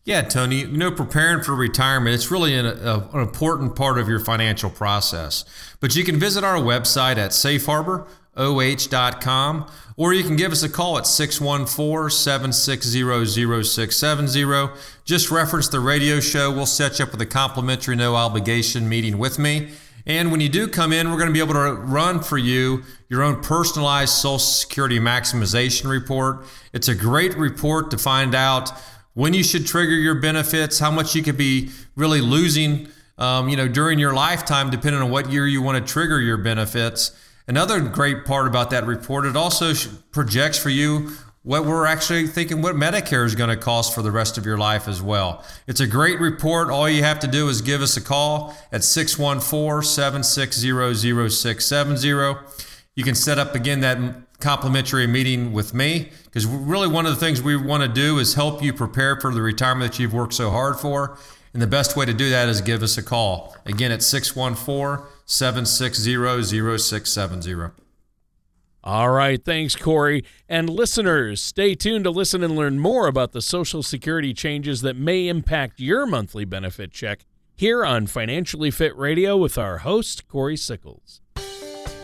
Yeah, 0.05 0.23
Tony, 0.23 0.61
you 0.61 0.77
know, 0.77 0.91
preparing 0.91 1.43
for 1.43 1.55
retirement, 1.55 2.15
it's 2.15 2.31
really 2.31 2.55
an, 2.55 2.65
a, 2.67 3.09
an 3.13 3.21
important 3.21 3.77
part 3.77 3.99
of 3.99 4.09
your 4.09 4.21
financial 4.21 4.71
process. 4.71 5.45
But 5.81 5.95
you 5.95 6.05
can 6.05 6.19
visit 6.19 6.43
our 6.45 6.57
website 6.57 7.17
at 7.17 7.33
safeharboroh.com 7.33 9.67
or 9.97 10.15
you 10.15 10.25
can 10.25 10.37
give 10.37 10.53
us 10.53 10.63
a 10.63 10.69
call 10.69 10.97
at 10.97 11.07
614 11.07 12.11
760 12.11 13.65
0670. 13.65 14.73
Just 15.05 15.31
reference 15.31 15.69
the 15.69 15.81
radio 15.81 16.21
show. 16.21 16.51
We'll 16.51 16.65
set 16.65 16.99
you 16.99 17.05
up 17.05 17.13
with 17.13 17.21
a 17.21 17.27
complimentary, 17.27 17.97
no 17.97 18.17
obligation 18.17 18.89
meeting 18.89 19.19
with 19.19 19.39
me. 19.39 19.73
And 20.07 20.31
when 20.31 20.41
you 20.41 20.49
do 20.49 20.67
come 20.67 20.93
in, 20.93 21.11
we're 21.11 21.19
going 21.19 21.29
to 21.29 21.33
be 21.33 21.41
able 21.41 21.53
to 21.53 21.75
run 21.75 22.21
for 22.21 22.39
you 22.39 22.85
your 23.09 23.23
own 23.23 23.43
personalized 23.43 24.15
Social 24.15 24.39
Security 24.39 24.99
maximization 24.99 25.91
report. 25.91 26.47
It's 26.73 26.89
a 26.89 26.95
great 26.95 27.37
report 27.37 27.91
to 27.91 27.99
find 27.99 28.35
out 28.35 28.73
when 29.15 29.35
you 29.35 29.43
should 29.43 29.67
trigger 29.67 29.95
your 29.95 30.15
benefits, 30.15 30.79
how 30.79 30.91
much 30.91 31.15
you 31.15 31.23
could 31.23 31.37
be 31.37 31.71
really 31.97 32.21
losing, 32.21 32.89
um, 33.19 33.49
you 33.49 33.57
know, 33.57 33.69
during 33.69 33.99
your 33.99 34.15
lifetime, 34.15 34.71
depending 34.71 35.03
on 35.03 35.11
what 35.11 35.31
year 35.31 35.47
you 35.47 35.63
want 35.63 35.85
to 35.85 35.93
trigger 35.93 36.21
your 36.21 36.37
benefits. 36.37 37.13
Another 37.49 37.81
great 37.81 38.25
part 38.25 38.47
about 38.47 38.71
that 38.71 38.87
report, 38.87 39.27
it 39.27 39.37
also 39.37 39.73
projects 40.13 40.59
for 40.59 40.71
you 40.71 41.11
what 41.43 41.65
we're 41.65 41.87
actually 41.87 42.27
thinking 42.27 42.61
what 42.61 42.75
Medicare 42.77 43.25
is 43.25 43.35
going 43.35 43.49
to 43.49 43.57
cost 43.57 43.95
for 43.95 44.03
the 44.03 44.11
rest 44.11 44.37
of 44.37 44.45
your 44.45 44.59
life 44.59 44.87
as 44.87 45.01
well. 45.01 45.43
It's 45.67 45.81
a 45.81 45.87
great 45.87 46.21
report. 46.21 46.69
All 46.69 46.89
you 46.89 47.03
have 47.03 47.19
to 47.21 47.27
do 47.27 47.49
is 47.49 47.63
give 47.63 47.81
us 47.81 47.97
a 47.97 48.01
call 48.01 48.55
at 48.71 48.85
614 48.85 49.83
760 49.83 51.31
0670. 51.31 52.09
You 52.95 53.05
can 53.05 53.15
set 53.15 53.39
up 53.39 53.55
again 53.55 53.81
that 53.81 53.99
complimentary 54.41 55.07
meeting 55.07 55.53
with 55.53 55.75
me 55.75 56.11
because 56.25 56.47
really 56.47 56.89
one 56.89 57.07
of 57.07 57.15
the 57.15 57.21
things 57.21 57.43
we 57.43 57.57
want 57.57 57.83
to 57.83 57.89
do 57.89 58.19
is 58.19 58.35
help 58.35 58.63
you 58.63 58.73
prepare 58.73 59.21
for 59.21 59.33
the 59.33 59.43
retirement 59.43 59.93
that 59.93 59.99
you've 59.99 60.15
worked 60.15 60.35
so 60.35 60.51
hard 60.51 60.79
for. 60.79 61.19
And 61.53 61.61
the 61.61 61.67
best 61.67 61.97
way 61.97 62.07
to 62.07 62.15
do 62.15 62.31
that 62.31 62.49
is 62.49 62.61
give 62.61 62.83
us 62.83 62.97
a 62.97 63.03
call. 63.03 63.57
Again, 63.67 63.91
at 63.91 64.03
614 64.03 65.07
760 65.25 66.79
0670. 66.79 67.73
All 68.83 69.11
right. 69.11 69.45
Thanks, 69.45 69.77
Corey. 69.77 70.25
And 70.49 70.71
listeners, 70.71 71.43
stay 71.43 71.75
tuned 71.75 72.05
to 72.05 72.11
listen 72.11 72.43
and 72.43 72.57
learn 72.57 72.79
more 72.79 73.09
about 73.09 73.33
the 73.33 73.43
Social 73.43 73.83
Security 73.83 74.33
changes 74.33 74.81
that 74.81 74.97
may 74.97 75.29
impact 75.29 75.81
your 75.81 76.07
monthly 76.07 76.47
benefit 76.47 76.91
check 76.91 77.27
here 77.57 77.85
on 77.85 78.07
Financially 78.07 78.71
Fit 78.71 78.97
Radio 78.97 79.37
with 79.37 79.59
our 79.59 79.79
host, 79.79 80.27
Corey 80.29 80.57
Sickles. 80.57 81.21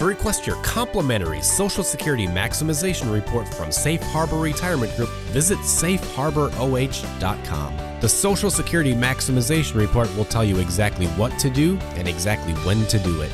To 0.00 0.06
request 0.06 0.46
your 0.46 0.56
complimentary 0.62 1.42
Social 1.42 1.84
Security 1.84 2.26
Maximization 2.26 3.12
Report 3.12 3.46
from 3.46 3.70
Safe 3.70 4.00
Harbor 4.00 4.38
Retirement 4.38 4.96
Group, 4.96 5.10
visit 5.28 5.58
safeharboroh.com. 5.58 8.00
The 8.00 8.08
Social 8.08 8.50
Security 8.50 8.94
Maximization 8.94 9.74
Report 9.74 10.08
will 10.16 10.24
tell 10.24 10.42
you 10.42 10.56
exactly 10.56 11.06
what 11.08 11.38
to 11.40 11.50
do 11.50 11.76
and 11.96 12.08
exactly 12.08 12.54
when 12.64 12.86
to 12.86 12.98
do 13.00 13.20
it. 13.20 13.30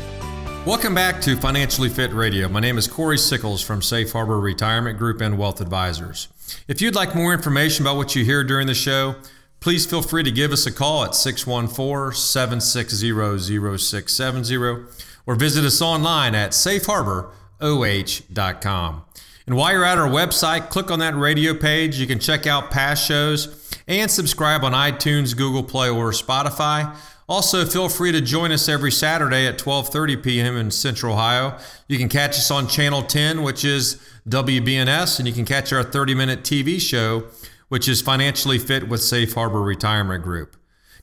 Welcome 0.66 0.92
back 0.92 1.20
to 1.20 1.36
Financially 1.36 1.88
Fit 1.88 2.12
Radio. 2.12 2.48
My 2.48 2.58
name 2.58 2.78
is 2.78 2.88
Corey 2.88 3.18
Sickles 3.18 3.62
from 3.62 3.80
Safe 3.80 4.10
Harbor 4.10 4.40
Retirement 4.40 4.98
Group 4.98 5.20
and 5.20 5.38
Wealth 5.38 5.60
Advisors. 5.60 6.26
If 6.66 6.82
you'd 6.82 6.96
like 6.96 7.14
more 7.14 7.32
information 7.32 7.86
about 7.86 7.96
what 7.96 8.16
you 8.16 8.24
hear 8.24 8.42
during 8.42 8.66
the 8.66 8.74
show, 8.74 9.14
please 9.60 9.86
feel 9.86 10.02
free 10.02 10.24
to 10.24 10.32
give 10.32 10.50
us 10.50 10.66
a 10.66 10.72
call 10.72 11.04
at 11.04 11.14
614 11.14 12.18
760 12.18 13.78
0670 13.78 15.06
or 15.26 15.34
visit 15.34 15.64
us 15.64 15.82
online 15.82 16.34
at 16.34 16.52
safeharboroh.com. 16.52 19.02
And 19.46 19.56
while 19.56 19.72
you're 19.72 19.84
at 19.84 19.98
our 19.98 20.08
website, 20.08 20.70
click 20.70 20.90
on 20.90 20.98
that 21.00 21.14
radio 21.14 21.54
page. 21.54 21.98
You 21.98 22.06
can 22.06 22.18
check 22.18 22.46
out 22.46 22.70
past 22.70 23.06
shows 23.06 23.70
and 23.86 24.10
subscribe 24.10 24.64
on 24.64 24.72
iTunes, 24.72 25.36
Google 25.36 25.62
Play, 25.62 25.88
or 25.88 26.10
Spotify. 26.10 26.96
Also, 27.28 27.64
feel 27.64 27.88
free 27.88 28.12
to 28.12 28.20
join 28.20 28.52
us 28.52 28.68
every 28.68 28.92
Saturday 28.92 29.46
at 29.46 29.58
12:30 29.58 30.22
p.m. 30.22 30.56
in 30.56 30.70
Central 30.70 31.14
Ohio. 31.14 31.58
You 31.88 31.98
can 31.98 32.08
catch 32.08 32.36
us 32.36 32.50
on 32.50 32.68
Channel 32.68 33.02
10, 33.02 33.42
which 33.42 33.64
is 33.64 34.00
WBNS, 34.28 35.18
and 35.18 35.26
you 35.26 35.34
can 35.34 35.44
catch 35.44 35.72
our 35.72 35.82
30-minute 35.82 36.42
TV 36.42 36.80
show, 36.80 37.24
which 37.68 37.88
is 37.88 38.00
Financially 38.00 38.58
Fit 38.58 38.88
with 38.88 39.02
Safe 39.02 39.34
Harbor 39.34 39.60
Retirement 39.60 40.22
Group. 40.22 40.56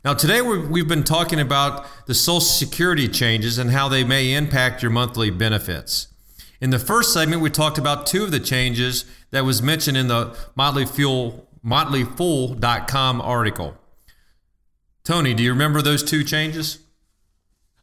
Now, 0.04 0.14
today 0.14 0.42
we've 0.42 0.88
been 0.88 1.06
talking 1.06 1.40
about 1.40 1.88
the 2.08 2.14
Social 2.14 2.42
Security 2.42 3.08
changes 3.08 3.58
and 3.58 3.72
how 3.72 3.88
they 3.88 4.04
may 4.04 4.34
impact 4.34 4.82
your 4.82 4.92
monthly 4.92 5.30
benefits. 5.30 6.10
In 6.60 6.72
the 6.72 6.80
first 6.80 7.14
segment, 7.14 7.42
we 7.42 7.50
talked 7.50 7.78
about 7.78 8.06
two 8.06 8.26
of 8.26 8.32
the 8.32 8.42
changes 8.42 9.06
that 9.32 9.46
was 9.46 9.62
mentioned 9.62 9.96
in 9.96 10.10
the 10.10 10.36
Motley 10.56 10.86
Fool 10.86 11.48
motleyfool.com 11.66 13.22
article. 13.22 13.78
Tony, 15.06 15.34
do 15.34 15.42
you 15.42 15.52
remember 15.52 15.82
those 15.82 16.04
two 16.04 16.26
changes? 16.26 16.80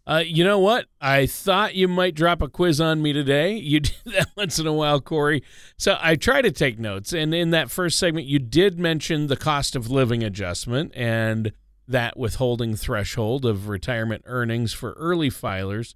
Uh, 0.06 0.22
you 0.22 0.44
know 0.44 0.58
what? 0.58 0.88
I 1.00 1.24
thought 1.24 1.74
you 1.74 1.88
might 1.88 2.14
drop 2.14 2.42
a 2.42 2.48
quiz 2.48 2.82
on 2.82 3.00
me 3.00 3.14
today. 3.14 3.54
You 3.70 3.80
do 3.80 3.92
that 4.12 4.28
once 4.36 4.58
in 4.58 4.66
a 4.66 4.74
while, 4.74 5.00
Corey. 5.00 5.42
So 5.78 5.96
I 5.98 6.16
try 6.16 6.42
to 6.42 6.50
take 6.50 6.78
notes. 6.78 7.14
And 7.14 7.34
in 7.34 7.48
that 7.50 7.70
first 7.70 7.98
segment, 7.98 8.26
you 8.26 8.38
did 8.38 8.78
mention 8.78 9.28
the 9.28 9.36
cost 9.38 9.74
of 9.74 9.90
living 9.90 10.22
adjustment 10.22 10.92
and 10.94 11.52
that 11.90 12.16
withholding 12.16 12.76
threshold 12.76 13.44
of 13.44 13.68
retirement 13.68 14.22
earnings 14.26 14.72
for 14.72 14.92
early 14.92 15.30
filers. 15.30 15.94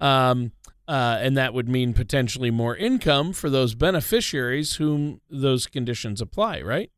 Um, 0.00 0.52
uh, 0.88 1.18
and 1.20 1.36
that 1.36 1.54
would 1.54 1.68
mean 1.68 1.94
potentially 1.94 2.50
more 2.50 2.76
income 2.76 3.32
for 3.32 3.50
those 3.50 3.74
beneficiaries 3.74 4.74
whom 4.74 5.20
those 5.30 5.66
conditions 5.66 6.20
apply, 6.20 6.60
right? 6.60 6.90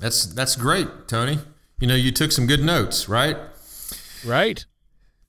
That's 0.00 0.26
that's 0.26 0.56
great, 0.56 1.08
Tony. 1.08 1.38
You 1.80 1.88
know, 1.88 1.94
you 1.94 2.12
took 2.12 2.32
some 2.32 2.46
good 2.46 2.62
notes, 2.62 3.08
right? 3.08 3.36
Right. 4.24 4.64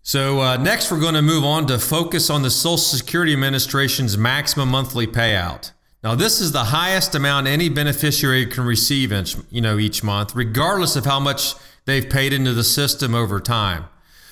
So 0.02 0.40
uh, 0.40 0.58
next, 0.58 0.90
we're 0.90 1.02
going 1.02 1.16
to 1.16 1.22
move 1.22 1.44
on 1.44 1.68
to 1.68 1.80
focus 1.80 2.30
on 2.30 2.42
the 2.42 2.50
Social 2.50 2.78
Security 2.78 3.34
Administration's 3.34 4.18
maximum 4.18 4.70
monthly 4.70 5.06
payout. 5.06 5.72
Now, 6.04 6.14
this 6.14 6.40
is 6.40 6.52
the 6.52 6.66
highest 6.66 7.16
amount 7.16 7.48
any 7.48 7.70
beneficiary 7.70 8.46
can 8.46 8.66
receive, 8.66 9.12
each, 9.12 9.36
you 9.50 9.62
know, 9.62 9.80
each 9.80 10.04
month, 10.04 10.36
regardless 10.36 10.96
of 10.96 11.06
how 11.06 11.20
much 11.20 11.56
they've 11.86 12.08
paid 12.08 12.34
into 12.34 12.54
the 12.54 12.64
system 12.64 13.16
over 13.16 13.40
time. 13.40 13.86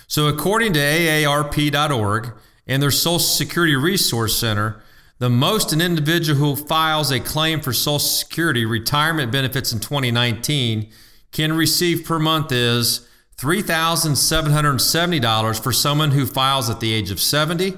So, 0.07 0.27
according 0.27 0.73
to 0.73 0.79
AARP.org 0.79 2.33
and 2.67 2.83
their 2.83 2.91
Social 2.91 3.19
Security 3.19 3.75
Resource 3.75 4.37
Center, 4.37 4.83
the 5.17 5.29
most 5.29 5.71
an 5.73 5.81
individual 5.81 6.37
who 6.37 6.55
files 6.55 7.09
a 7.09 7.19
claim 7.19 7.61
for 7.61 7.73
Social 7.73 7.97
Security 7.99 8.65
retirement 8.65 9.31
benefits 9.31 9.71
in 9.71 9.79
2019 9.79 10.91
can 11.31 11.53
receive 11.53 12.05
per 12.05 12.19
month 12.19 12.51
is 12.51 13.07
$3,770 13.37 15.59
for 15.61 15.71
someone 15.71 16.11
who 16.11 16.25
files 16.25 16.69
at 16.69 16.79
the 16.79 16.93
age 16.93 17.11
of 17.11 17.19
70, 17.19 17.71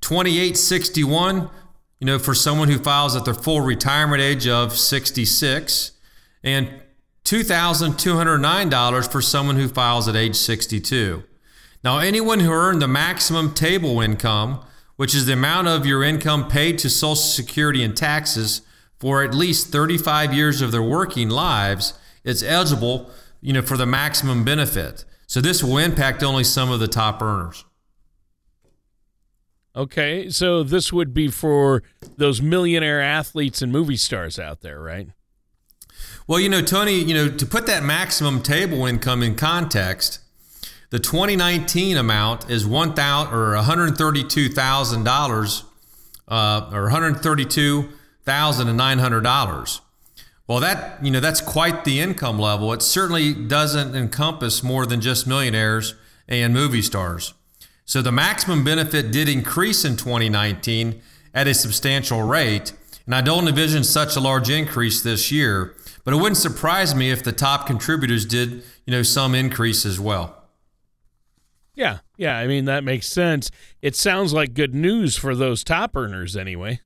2861 0.00 1.48
you 2.04 2.10
know 2.10 2.18
for 2.18 2.34
someone 2.34 2.68
who 2.68 2.76
files 2.76 3.16
at 3.16 3.24
their 3.24 3.32
full 3.32 3.62
retirement 3.62 4.20
age 4.20 4.46
of 4.46 4.76
66 4.76 5.92
and 6.42 6.68
$2,209 7.24 9.10
for 9.10 9.22
someone 9.22 9.56
who 9.56 9.68
files 9.68 10.06
at 10.06 10.14
age 10.14 10.36
62. 10.36 11.24
Now 11.82 12.00
anyone 12.00 12.40
who 12.40 12.52
earned 12.52 12.82
the 12.82 12.88
maximum 12.88 13.54
table 13.54 14.02
income 14.02 14.62
which 14.96 15.14
is 15.14 15.24
the 15.24 15.32
amount 15.32 15.66
of 15.66 15.86
your 15.86 16.02
income 16.04 16.46
paid 16.46 16.78
to 16.80 16.90
Social 16.90 17.16
Security 17.16 17.82
and 17.82 17.96
taxes 17.96 18.60
for 18.98 19.24
at 19.24 19.32
least 19.32 19.68
35 19.68 20.34
years 20.34 20.60
of 20.60 20.72
their 20.72 20.82
working 20.82 21.30
lives, 21.30 21.94
is 22.22 22.42
eligible, 22.42 23.10
you 23.40 23.54
know, 23.54 23.62
for 23.62 23.78
the 23.78 23.86
maximum 23.86 24.44
benefit. 24.44 25.06
So 25.26 25.40
this 25.40 25.64
will 25.64 25.78
impact 25.78 26.22
only 26.22 26.44
some 26.44 26.70
of 26.70 26.80
the 26.80 26.86
top 26.86 27.22
earners. 27.22 27.64
Okay, 29.76 30.30
so 30.30 30.62
this 30.62 30.92
would 30.92 31.12
be 31.12 31.28
for 31.28 31.82
those 32.16 32.40
millionaire 32.40 33.00
athletes 33.00 33.60
and 33.60 33.72
movie 33.72 33.96
stars 33.96 34.38
out 34.38 34.60
there, 34.60 34.80
right? 34.80 35.08
Well, 36.28 36.38
you 36.38 36.48
know, 36.48 36.62
Tony, 36.62 36.94
you 36.94 37.12
know, 37.12 37.28
to 37.28 37.44
put 37.44 37.66
that 37.66 37.82
maximum 37.82 38.40
table 38.40 38.86
income 38.86 39.22
in 39.22 39.34
context, 39.34 40.20
the 40.90 41.00
2019 41.00 41.96
amount 41.96 42.48
is 42.48 42.64
one 42.64 42.94
thousand 42.94 43.34
or 43.34 43.54
132 43.56 44.48
thousand 44.48 45.02
dollars, 45.02 45.64
uh, 46.28 46.70
or 46.72 46.84
132 46.84 47.88
thousand 48.24 48.68
and 48.68 48.78
nine 48.78 49.00
hundred 49.00 49.22
dollars. 49.22 49.80
Well, 50.46 50.60
that 50.60 51.04
you 51.04 51.10
know 51.10 51.20
that's 51.20 51.40
quite 51.40 51.84
the 51.84 52.00
income 52.00 52.38
level. 52.38 52.72
It 52.72 52.82
certainly 52.82 53.34
doesn't 53.34 53.96
encompass 53.96 54.62
more 54.62 54.86
than 54.86 55.00
just 55.00 55.26
millionaires 55.26 55.94
and 56.28 56.54
movie 56.54 56.82
stars. 56.82 57.34
So 57.84 58.00
the 58.00 58.12
maximum 58.12 58.64
benefit 58.64 59.10
did 59.10 59.28
increase 59.28 59.84
in 59.84 59.96
2019 59.96 61.02
at 61.34 61.46
a 61.46 61.54
substantial 61.54 62.22
rate, 62.22 62.72
and 63.04 63.14
I 63.14 63.20
don't 63.20 63.46
envision 63.46 63.84
such 63.84 64.16
a 64.16 64.20
large 64.20 64.48
increase 64.48 65.02
this 65.02 65.30
year. 65.30 65.74
But 66.04 66.14
it 66.14 66.18
wouldn't 66.18 66.36
surprise 66.36 66.94
me 66.94 67.10
if 67.10 67.22
the 67.22 67.32
top 67.32 67.66
contributors 67.66 68.26
did, 68.26 68.62
you 68.86 68.90
know, 68.90 69.02
some 69.02 69.34
increase 69.34 69.86
as 69.86 69.98
well. 69.98 70.36
Yeah, 71.74 71.98
yeah. 72.16 72.36
I 72.38 72.46
mean, 72.46 72.66
that 72.66 72.84
makes 72.84 73.08
sense. 73.08 73.50
It 73.82 73.96
sounds 73.96 74.32
like 74.32 74.54
good 74.54 74.74
news 74.74 75.16
for 75.16 75.34
those 75.34 75.64
top 75.64 75.96
earners 75.96 76.36
anyway. 76.36 76.80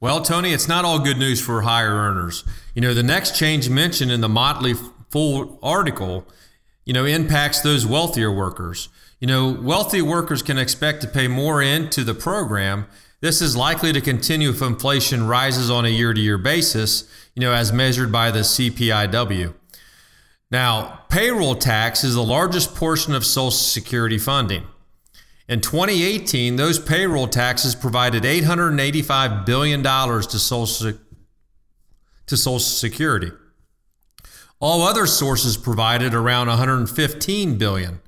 Well, 0.00 0.20
Tony, 0.22 0.52
it's 0.52 0.68
not 0.68 0.84
all 0.84 0.98
good 0.98 1.18
news 1.18 1.40
for 1.40 1.62
higher 1.62 1.94
earners. 1.94 2.44
You 2.74 2.82
know, 2.82 2.92
the 2.92 3.02
next 3.02 3.36
change 3.36 3.70
mentioned 3.70 4.10
in 4.10 4.20
the 4.20 4.28
Motley 4.28 4.74
Fool 5.10 5.58
article, 5.62 6.26
you 6.84 6.92
know, 6.92 7.04
impacts 7.04 7.60
those 7.60 7.86
wealthier 7.86 8.32
workers. 8.32 8.88
You 9.24 9.28
know, 9.28 9.52
wealthy 9.52 10.02
workers 10.02 10.42
can 10.42 10.58
expect 10.58 11.00
to 11.00 11.08
pay 11.08 11.28
more 11.28 11.62
into 11.62 12.04
the 12.04 12.12
program. 12.12 12.84
This 13.22 13.40
is 13.40 13.56
likely 13.56 13.90
to 13.90 14.02
continue 14.02 14.50
if 14.50 14.60
inflation 14.60 15.26
rises 15.26 15.70
on 15.70 15.86
a 15.86 15.88
year 15.88 16.12
to 16.12 16.20
year 16.20 16.36
basis, 16.36 17.10
you 17.34 17.40
know, 17.40 17.54
as 17.54 17.72
measured 17.72 18.12
by 18.12 18.30
the 18.30 18.40
CPIW. 18.40 19.54
Now, 20.50 21.04
payroll 21.08 21.54
tax 21.54 22.04
is 22.04 22.16
the 22.16 22.22
largest 22.22 22.74
portion 22.74 23.14
of 23.14 23.24
Social 23.24 23.50
Security 23.50 24.18
funding. 24.18 24.64
In 25.48 25.62
2018, 25.62 26.56
those 26.56 26.78
payroll 26.78 27.26
taxes 27.26 27.74
provided 27.74 28.24
$885 28.24 29.46
billion 29.46 29.82
to 29.82 30.38
Social, 30.38 30.92
to 32.26 32.36
Social 32.36 32.58
Security. 32.58 33.32
All 34.60 34.82
other 34.82 35.06
sources 35.06 35.56
provided 35.56 36.12
around 36.12 36.48
115 36.48 37.56
billion. 37.56 38.00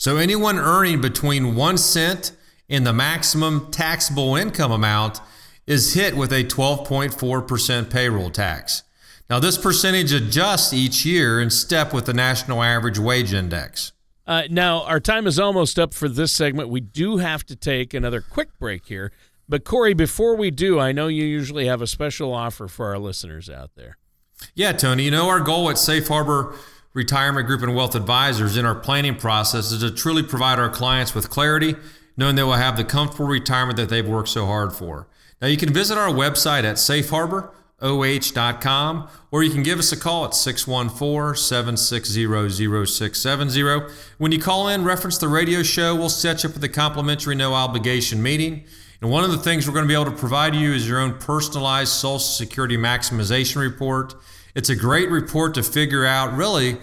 So 0.00 0.16
anyone 0.16 0.56
earning 0.56 1.02
between 1.02 1.54
1 1.54 1.76
cent 1.76 2.32
and 2.70 2.86
the 2.86 2.92
maximum 2.94 3.70
taxable 3.70 4.34
income 4.34 4.72
amount 4.72 5.20
is 5.66 5.92
hit 5.92 6.16
with 6.16 6.32
a 6.32 6.42
12.4% 6.42 7.90
payroll 7.90 8.30
tax. 8.30 8.82
Now, 9.28 9.40
this 9.40 9.58
percentage 9.58 10.10
adjusts 10.14 10.72
each 10.72 11.04
year 11.04 11.38
in 11.38 11.50
step 11.50 11.92
with 11.92 12.06
the 12.06 12.14
national 12.14 12.62
average 12.62 12.98
wage 12.98 13.34
index. 13.34 13.92
Uh, 14.26 14.44
now, 14.48 14.84
our 14.84 15.00
time 15.00 15.26
is 15.26 15.38
almost 15.38 15.78
up 15.78 15.92
for 15.92 16.08
this 16.08 16.32
segment. 16.32 16.70
We 16.70 16.80
do 16.80 17.18
have 17.18 17.44
to 17.44 17.54
take 17.54 17.92
another 17.92 18.22
quick 18.22 18.58
break 18.58 18.86
here. 18.86 19.12
But, 19.50 19.64
Corey, 19.64 19.92
before 19.92 20.34
we 20.34 20.50
do, 20.50 20.80
I 20.80 20.92
know 20.92 21.08
you 21.08 21.24
usually 21.24 21.66
have 21.66 21.82
a 21.82 21.86
special 21.86 22.32
offer 22.32 22.68
for 22.68 22.86
our 22.86 22.98
listeners 22.98 23.50
out 23.50 23.72
there. 23.74 23.98
Yeah, 24.54 24.72
Tony. 24.72 25.02
You 25.02 25.10
know, 25.10 25.28
our 25.28 25.40
goal 25.40 25.68
at 25.68 25.76
Safe 25.76 26.08
Harbor 26.08 26.54
Retirement 26.92 27.46
Group 27.46 27.62
and 27.62 27.76
Wealth 27.76 27.94
Advisors 27.94 28.56
in 28.56 28.64
our 28.64 28.74
planning 28.74 29.14
process 29.14 29.70
is 29.70 29.78
to 29.80 29.92
truly 29.92 30.24
provide 30.24 30.58
our 30.58 30.68
clients 30.68 31.14
with 31.14 31.30
clarity, 31.30 31.76
knowing 32.16 32.34
they 32.34 32.42
will 32.42 32.54
have 32.54 32.76
the 32.76 32.82
comfortable 32.82 33.28
retirement 33.28 33.76
that 33.76 33.88
they've 33.88 34.08
worked 34.08 34.30
so 34.30 34.46
hard 34.46 34.72
for. 34.72 35.06
Now, 35.40 35.46
you 35.46 35.56
can 35.56 35.72
visit 35.72 35.96
our 35.96 36.08
website 36.08 36.64
at 36.64 36.74
safeharboroh.com 36.76 39.08
or 39.30 39.44
you 39.44 39.52
can 39.52 39.62
give 39.62 39.78
us 39.78 39.92
a 39.92 39.96
call 39.96 40.24
at 40.24 40.34
614 40.34 41.36
760 41.36 42.26
0670. 42.86 43.94
When 44.18 44.32
you 44.32 44.40
call 44.40 44.66
in, 44.66 44.82
reference 44.82 45.18
the 45.18 45.28
radio 45.28 45.62
show, 45.62 45.94
we'll 45.94 46.08
set 46.08 46.42
you 46.42 46.48
up 46.48 46.54
with 46.54 46.64
a 46.64 46.68
complimentary 46.68 47.36
no 47.36 47.54
obligation 47.54 48.20
meeting. 48.20 48.64
And 49.00 49.12
one 49.12 49.22
of 49.22 49.30
the 49.30 49.38
things 49.38 49.68
we're 49.68 49.74
going 49.74 49.84
to 49.84 49.88
be 49.88 49.94
able 49.94 50.06
to 50.06 50.10
provide 50.10 50.56
you 50.56 50.72
is 50.72 50.88
your 50.88 50.98
own 50.98 51.18
personalized 51.18 51.92
Social 51.92 52.18
Security 52.18 52.76
maximization 52.76 53.62
report. 53.62 54.16
It's 54.54 54.68
a 54.68 54.76
great 54.76 55.10
report 55.10 55.54
to 55.54 55.62
figure 55.62 56.04
out 56.04 56.36
really 56.36 56.78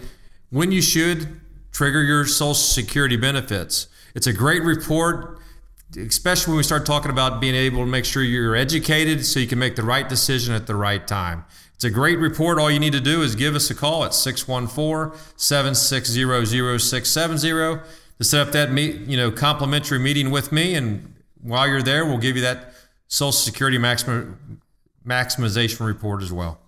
when 0.50 0.72
you 0.72 0.82
should 0.82 1.42
trigger 1.72 2.02
your 2.02 2.26
Social 2.26 2.54
Security 2.54 3.18
benefits. 3.18 3.88
It's 4.16 4.28
a 4.28 4.34
great 4.34 4.64
report, 4.64 5.40
especially 5.98 6.52
when 6.52 6.58
we 6.58 6.64
start 6.64 6.86
talking 6.86 7.12
about 7.12 7.40
being 7.42 7.56
able 7.56 7.80
to 7.80 7.86
make 7.86 8.06
sure 8.06 8.24
you're 8.24 8.56
educated 8.56 9.26
so 9.26 9.40
you 9.40 9.48
can 9.48 9.60
make 9.60 9.76
the 9.76 9.84
right 9.84 10.08
decision 10.08 10.54
at 10.54 10.68
the 10.68 10.76
right 10.76 11.06
time. 11.06 11.46
It's 11.76 11.84
a 11.84 11.92
great 11.92 12.18
report. 12.18 12.58
All 12.58 12.72
you 12.72 12.80
need 12.80 12.94
to 12.94 13.00
do 13.00 13.22
is 13.22 13.36
give 13.36 13.54
us 13.54 13.70
a 13.70 13.76
call 13.76 14.04
at 14.04 14.14
614 14.14 15.20
760 15.36 16.80
0670 16.80 17.84
to 18.18 18.24
set 18.24 18.48
up 18.48 18.54
that 18.54 18.72
meet, 18.72 19.02
you 19.02 19.16
know, 19.16 19.30
complimentary 19.30 20.00
meeting 20.00 20.32
with 20.32 20.52
me 20.52 20.74
and 20.74 21.14
while 21.42 21.68
you're 21.68 21.82
there, 21.82 22.06
we'll 22.06 22.18
give 22.18 22.36
you 22.36 22.42
that 22.42 22.74
Social 23.08 23.32
Security 23.32 23.78
maxim, 23.78 24.62
maximization 25.06 25.86
report 25.86 26.22
as 26.22 26.32
well. 26.32 26.60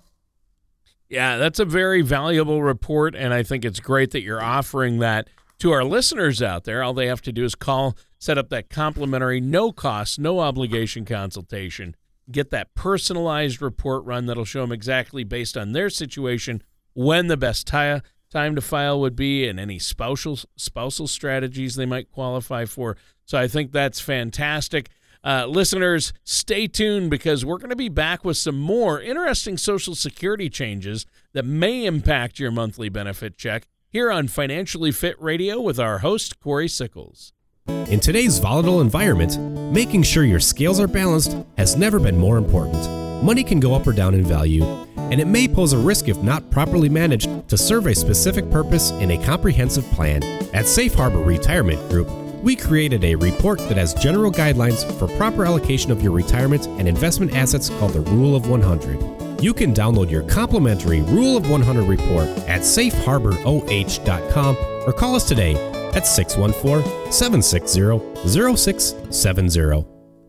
Yeah, 1.09 1.37
that's 1.37 1.59
a 1.59 1.65
very 1.65 2.03
valuable 2.03 2.61
report, 2.61 3.15
and 3.15 3.33
I 3.33 3.41
think 3.41 3.65
it's 3.65 3.79
great 3.79 4.11
that 4.11 4.21
you're 4.21 4.41
offering 4.41 4.99
that 4.99 5.27
to 5.57 5.71
our 5.71 5.83
listeners 5.83 6.41
out 6.41 6.65
there. 6.65 6.83
All 6.83 6.93
they 6.93 7.07
have 7.07 7.23
to 7.23 7.31
do 7.31 7.43
is 7.43 7.55
call, 7.55 7.97
set 8.19 8.37
up 8.37 8.49
that 8.49 8.69
complimentary, 8.69 9.41
no 9.41 9.71
cost, 9.71 10.19
no 10.19 10.39
obligation 10.39 11.05
consultation, 11.05 11.95
get 12.31 12.51
that 12.51 12.75
personalized 12.75 13.59
report 13.59 14.05
run 14.05 14.27
that'll 14.27 14.45
show 14.45 14.61
them 14.61 14.71
exactly 14.71 15.23
based 15.23 15.57
on 15.57 15.71
their 15.71 15.89
situation 15.89 16.61
when 16.93 17.27
the 17.27 17.37
best 17.37 17.65
time 17.65 18.01
time 18.29 18.53
to 18.53 18.61
file 18.61 18.99
would 18.99 19.15
be 19.15 19.47
and 19.47 19.59
any 19.59 19.79
spousal 19.79 20.37
spousal 20.55 21.07
strategies 21.07 21.75
they 21.75 21.85
might 21.87 22.11
qualify 22.11 22.65
for. 22.65 22.95
So 23.25 23.39
I 23.39 23.47
think 23.47 23.71
that's 23.71 23.99
fantastic. 23.99 24.89
Uh, 25.23 25.45
listeners, 25.45 26.13
stay 26.23 26.65
tuned 26.67 27.09
because 27.09 27.43
we're 27.43 27.57
going 27.57 27.69
to 27.69 27.75
be 27.75 27.89
back 27.89 28.23
with 28.23 28.37
some 28.37 28.57
more 28.57 29.01
interesting 29.01 29.57
Social 29.57 29.95
Security 29.95 30.49
changes 30.49 31.05
that 31.33 31.45
may 31.45 31.85
impact 31.85 32.39
your 32.39 32.51
monthly 32.51 32.89
benefit 32.89 33.37
check 33.37 33.67
here 33.89 34.11
on 34.11 34.27
Financially 34.27 34.91
Fit 34.91 35.21
Radio 35.21 35.59
with 35.59 35.79
our 35.79 35.99
host, 35.99 36.39
Corey 36.39 36.67
Sickles. 36.67 37.33
In 37.67 37.99
today's 37.99 38.39
volatile 38.39 38.81
environment, 38.81 39.37
making 39.73 40.03
sure 40.03 40.23
your 40.23 40.39
scales 40.39 40.79
are 40.79 40.87
balanced 40.87 41.35
has 41.57 41.75
never 41.75 41.99
been 41.99 42.17
more 42.17 42.37
important. 42.37 42.75
Money 43.23 43.43
can 43.43 43.59
go 43.59 43.73
up 43.73 43.85
or 43.85 43.91
down 43.91 44.13
in 44.13 44.23
value, 44.23 44.63
and 44.95 45.19
it 45.19 45.27
may 45.27 45.47
pose 45.47 45.73
a 45.73 45.77
risk 45.77 46.07
if 46.07 46.17
not 46.23 46.49
properly 46.49 46.87
managed 46.87 47.49
to 47.49 47.57
serve 47.57 47.87
a 47.87 47.93
specific 47.93 48.49
purpose 48.49 48.91
in 48.91 49.11
a 49.11 49.25
comprehensive 49.25 49.85
plan. 49.91 50.23
At 50.53 50.65
Safe 50.65 50.93
Harbor 50.93 51.19
Retirement 51.19 51.79
Group, 51.89 52.07
we 52.41 52.55
created 52.55 53.03
a 53.03 53.15
report 53.15 53.59
that 53.59 53.77
has 53.77 53.93
general 53.93 54.31
guidelines 54.31 54.89
for 54.97 55.07
proper 55.17 55.45
allocation 55.45 55.91
of 55.91 56.01
your 56.01 56.11
retirement 56.11 56.67
and 56.67 56.87
investment 56.87 57.33
assets 57.35 57.69
called 57.69 57.93
the 57.93 58.01
Rule 58.01 58.35
of 58.35 58.49
100. 58.49 59.41
You 59.41 59.53
can 59.53 59.73
download 59.73 60.09
your 60.09 60.23
complimentary 60.23 61.01
Rule 61.01 61.37
of 61.37 61.49
100 61.49 61.83
report 61.83 62.27
at 62.47 62.61
safeharboroh.com 62.61 64.57
or 64.87 64.93
call 64.93 65.15
us 65.15 65.27
today 65.27 65.55
at 65.93 66.05
614 66.05 67.11
760 67.11 68.57
0670. 68.57 69.85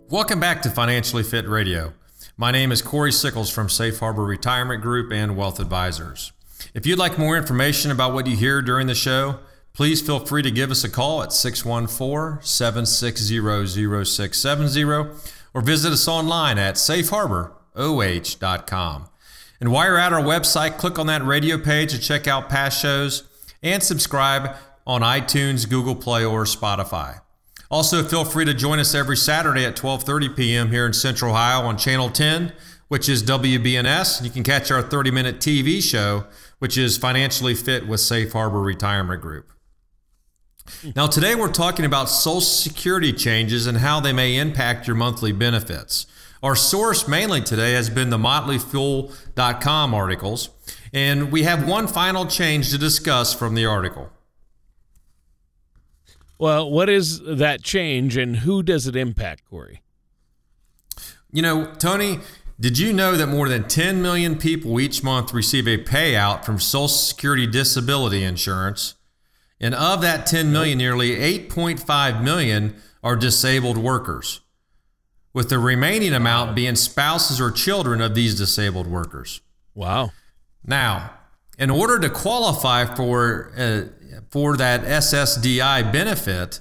Welcome 0.08 0.40
back 0.40 0.62
to 0.62 0.70
Financially 0.70 1.22
Fit 1.22 1.48
Radio. 1.48 1.92
My 2.36 2.50
name 2.50 2.72
is 2.72 2.82
Corey 2.82 3.12
Sickles 3.12 3.50
from 3.50 3.68
Safe 3.68 3.98
Harbor 3.98 4.24
Retirement 4.24 4.82
Group 4.82 5.12
and 5.12 5.36
Wealth 5.36 5.60
Advisors. 5.60 6.32
If 6.74 6.86
you'd 6.86 6.98
like 6.98 7.18
more 7.18 7.36
information 7.36 7.90
about 7.90 8.14
what 8.14 8.26
you 8.26 8.36
hear 8.36 8.62
during 8.62 8.86
the 8.86 8.94
show, 8.94 9.38
please 9.72 10.00
feel 10.00 10.20
free 10.20 10.42
to 10.42 10.50
give 10.50 10.70
us 10.70 10.84
a 10.84 10.88
call 10.88 11.22
at 11.22 11.32
614 11.32 12.42
760 12.42 14.04
0670 14.04 15.10
or 15.52 15.62
visit 15.62 15.92
us 15.92 16.08
online 16.08 16.58
at 16.58 16.76
safeharboroh.com. 16.76 19.08
And 19.60 19.72
while 19.72 19.86
you're 19.86 19.98
at 19.98 20.12
our 20.12 20.22
website, 20.22 20.78
click 20.78 20.96
on 20.98 21.06
that 21.08 21.24
radio 21.24 21.58
page 21.58 21.92
to 21.92 21.98
check 21.98 22.26
out 22.26 22.48
past 22.48 22.80
shows 22.80 23.24
and 23.62 23.82
subscribe 23.82 24.56
on 24.86 25.02
iTunes, 25.02 25.68
Google 25.68 25.94
Play, 25.94 26.24
or 26.24 26.44
Spotify. 26.44 27.20
Also, 27.70 28.02
feel 28.02 28.24
free 28.24 28.46
to 28.46 28.54
join 28.54 28.80
us 28.80 28.94
every 28.94 29.16
Saturday 29.16 29.64
at 29.64 29.76
12:30 29.76 30.36
p.m. 30.36 30.70
here 30.70 30.86
in 30.86 30.92
Central 30.92 31.30
Ohio 31.30 31.64
on 31.66 31.76
Channel 31.76 32.10
10, 32.10 32.52
which 32.88 33.08
is 33.08 33.22
WBNS. 33.22 34.24
You 34.24 34.30
can 34.30 34.42
catch 34.42 34.72
our 34.72 34.82
30-minute 34.82 35.38
TV 35.38 35.80
show, 35.82 36.24
which 36.58 36.76
is 36.76 36.98
Financially 36.98 37.54
Fit 37.54 37.86
with 37.86 38.00
Safe 38.00 38.32
Harbor 38.32 38.60
Retirement 38.60 39.20
Group. 39.20 39.52
Now, 40.96 41.06
today 41.06 41.34
we're 41.34 41.52
talking 41.52 41.84
about 41.84 42.08
Social 42.08 42.40
Security 42.40 43.12
changes 43.12 43.66
and 43.66 43.78
how 43.78 44.00
they 44.00 44.12
may 44.12 44.36
impact 44.36 44.86
your 44.86 44.96
monthly 44.96 45.32
benefits. 45.32 46.06
Our 46.42 46.56
source 46.56 47.06
mainly 47.06 47.42
today 47.42 47.72
has 47.74 47.90
been 47.90 48.10
the 48.10 48.18
motleyfool.com 48.18 49.94
articles, 49.94 50.48
and 50.92 51.30
we 51.30 51.42
have 51.42 51.68
one 51.68 51.86
final 51.86 52.24
change 52.26 52.70
to 52.70 52.78
discuss 52.78 53.34
from 53.34 53.54
the 53.54 53.66
article. 53.66 54.10
Well, 56.38 56.70
what 56.70 56.88
is 56.88 57.20
that 57.20 57.62
change 57.62 58.16
and 58.16 58.36
who 58.36 58.62
does 58.62 58.86
it 58.86 58.96
impact, 58.96 59.44
Corey? 59.44 59.82
You 61.30 61.42
know, 61.42 61.74
Tony, 61.74 62.20
did 62.58 62.78
you 62.78 62.94
know 62.94 63.16
that 63.16 63.26
more 63.26 63.48
than 63.48 63.68
10 63.68 64.00
million 64.00 64.36
people 64.38 64.80
each 64.80 65.02
month 65.02 65.34
receive 65.34 65.68
a 65.68 65.76
payout 65.76 66.44
from 66.44 66.58
Social 66.58 66.88
Security 66.88 67.46
disability 67.46 68.24
insurance? 68.24 68.94
And 69.60 69.74
of 69.74 70.00
that 70.02 70.26
10 70.26 70.50
million, 70.52 70.78
nearly 70.78 71.16
8.5 71.16 72.22
million 72.22 72.76
are 73.02 73.16
disabled 73.16 73.76
workers, 73.76 74.40
with 75.32 75.50
the 75.50 75.58
remaining 75.58 76.14
amount 76.14 76.54
being 76.54 76.76
spouses 76.76 77.40
or 77.40 77.50
children 77.50 78.00
of 78.00 78.14
these 78.14 78.34
disabled 78.34 78.86
workers. 78.86 79.40
Wow. 79.74 80.12
Now, 80.64 81.12
in 81.58 81.70
order 81.70 81.98
to 81.98 82.08
qualify 82.08 82.86
for 82.94 83.52
uh, 83.56 83.82
for 84.30 84.56
that 84.56 84.82
SSDI 84.82 85.92
benefit, 85.92 86.60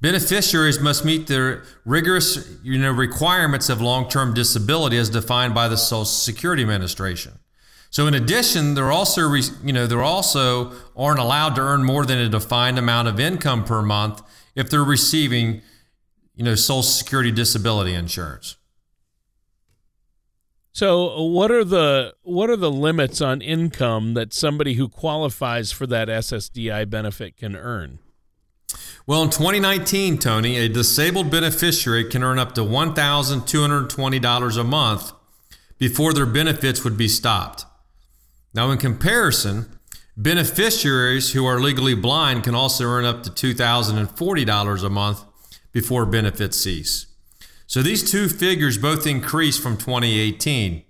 beneficiaries 0.00 0.80
must 0.80 1.04
meet 1.04 1.26
the 1.28 1.64
rigorous 1.84 2.58
you 2.62 2.78
know, 2.78 2.90
requirements 2.90 3.68
of 3.68 3.80
long-term 3.80 4.34
disability 4.34 4.98
as 4.98 5.08
defined 5.10 5.54
by 5.54 5.68
the 5.68 5.76
Social 5.76 6.04
Security 6.04 6.62
Administration. 6.62 7.38
So 7.94 8.08
in 8.08 8.14
addition, 8.14 8.74
they're 8.74 8.90
also 8.90 9.32
you 9.32 9.72
know 9.72 9.86
they're 9.86 10.02
also 10.02 10.72
aren't 10.96 11.20
allowed 11.20 11.54
to 11.54 11.60
earn 11.60 11.84
more 11.84 12.04
than 12.04 12.18
a 12.18 12.28
defined 12.28 12.76
amount 12.76 13.06
of 13.06 13.20
income 13.20 13.64
per 13.64 13.82
month 13.82 14.20
if 14.56 14.68
they're 14.68 14.82
receiving 14.82 15.62
you 16.34 16.42
know 16.42 16.56
Social 16.56 16.82
Security 16.82 17.30
disability 17.30 17.94
insurance. 17.94 18.56
So 20.72 21.22
what 21.22 21.52
are 21.52 21.62
the 21.62 22.14
what 22.22 22.50
are 22.50 22.56
the 22.56 22.68
limits 22.68 23.20
on 23.20 23.40
income 23.40 24.14
that 24.14 24.34
somebody 24.34 24.74
who 24.74 24.88
qualifies 24.88 25.70
for 25.70 25.86
that 25.86 26.08
SSDI 26.08 26.90
benefit 26.90 27.36
can 27.36 27.54
earn? 27.54 28.00
Well, 29.06 29.22
in 29.22 29.30
2019, 29.30 30.18
Tony, 30.18 30.56
a 30.56 30.68
disabled 30.68 31.30
beneficiary 31.30 32.02
can 32.10 32.24
earn 32.24 32.40
up 32.40 32.56
to 32.56 32.62
$1,220 32.62 34.56
a 34.58 34.64
month 34.64 35.12
before 35.78 36.12
their 36.12 36.26
benefits 36.26 36.82
would 36.82 36.96
be 36.96 37.06
stopped. 37.06 37.66
Now, 38.54 38.70
in 38.70 38.78
comparison, 38.78 39.66
beneficiaries 40.16 41.32
who 41.32 41.44
are 41.44 41.60
legally 41.60 41.94
blind 41.94 42.44
can 42.44 42.54
also 42.54 42.84
earn 42.84 43.04
up 43.04 43.24
to 43.24 43.30
$2,040 43.30 44.84
a 44.84 44.90
month 44.90 45.24
before 45.72 46.06
benefits 46.06 46.56
cease. 46.56 47.06
So 47.66 47.82
these 47.82 48.08
two 48.08 48.28
figures 48.28 48.78
both 48.78 49.06
increased 49.06 49.60
from 49.60 49.76
2018. 49.76 50.84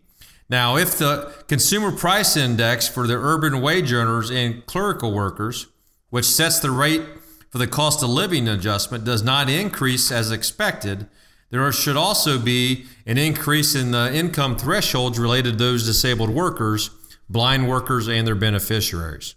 Now, 0.51 0.77
if 0.77 0.99
the 0.99 1.33
consumer 1.49 1.91
price 1.91 2.37
index 2.37 2.87
for 2.87 3.07
the 3.07 3.17
urban 3.17 3.63
wage 3.63 3.93
earners 3.93 4.31
and 4.31 4.67
clerical 4.67 5.15
workers, 5.15 5.69
which 6.11 6.27
sets 6.27 6.61
the 6.61 6.71
rate 6.71 7.03
for 7.49 7.57
the 7.57 7.67
cost 7.67 8.03
of 8.03 8.11
living 8.11 8.47
adjustment, 8.47 9.05
does 9.05 9.23
not 9.23 9.49
increase 9.49 10.13
as 10.13 10.31
expected, 10.31 11.07
there 11.49 11.73
should 11.73 11.97
also 11.97 12.39
be 12.39 12.85
an 13.07 13.17
increase 13.17 13.75
in 13.75 13.93
the 13.93 14.15
income 14.15 14.57
thresholds 14.57 15.19
related 15.19 15.53
to 15.53 15.65
those 15.65 15.87
disabled 15.87 16.31
workers 16.31 16.91
blind 17.29 17.69
workers, 17.69 18.09
and 18.09 18.27
their 18.27 18.35
beneficiaries. 18.35 19.37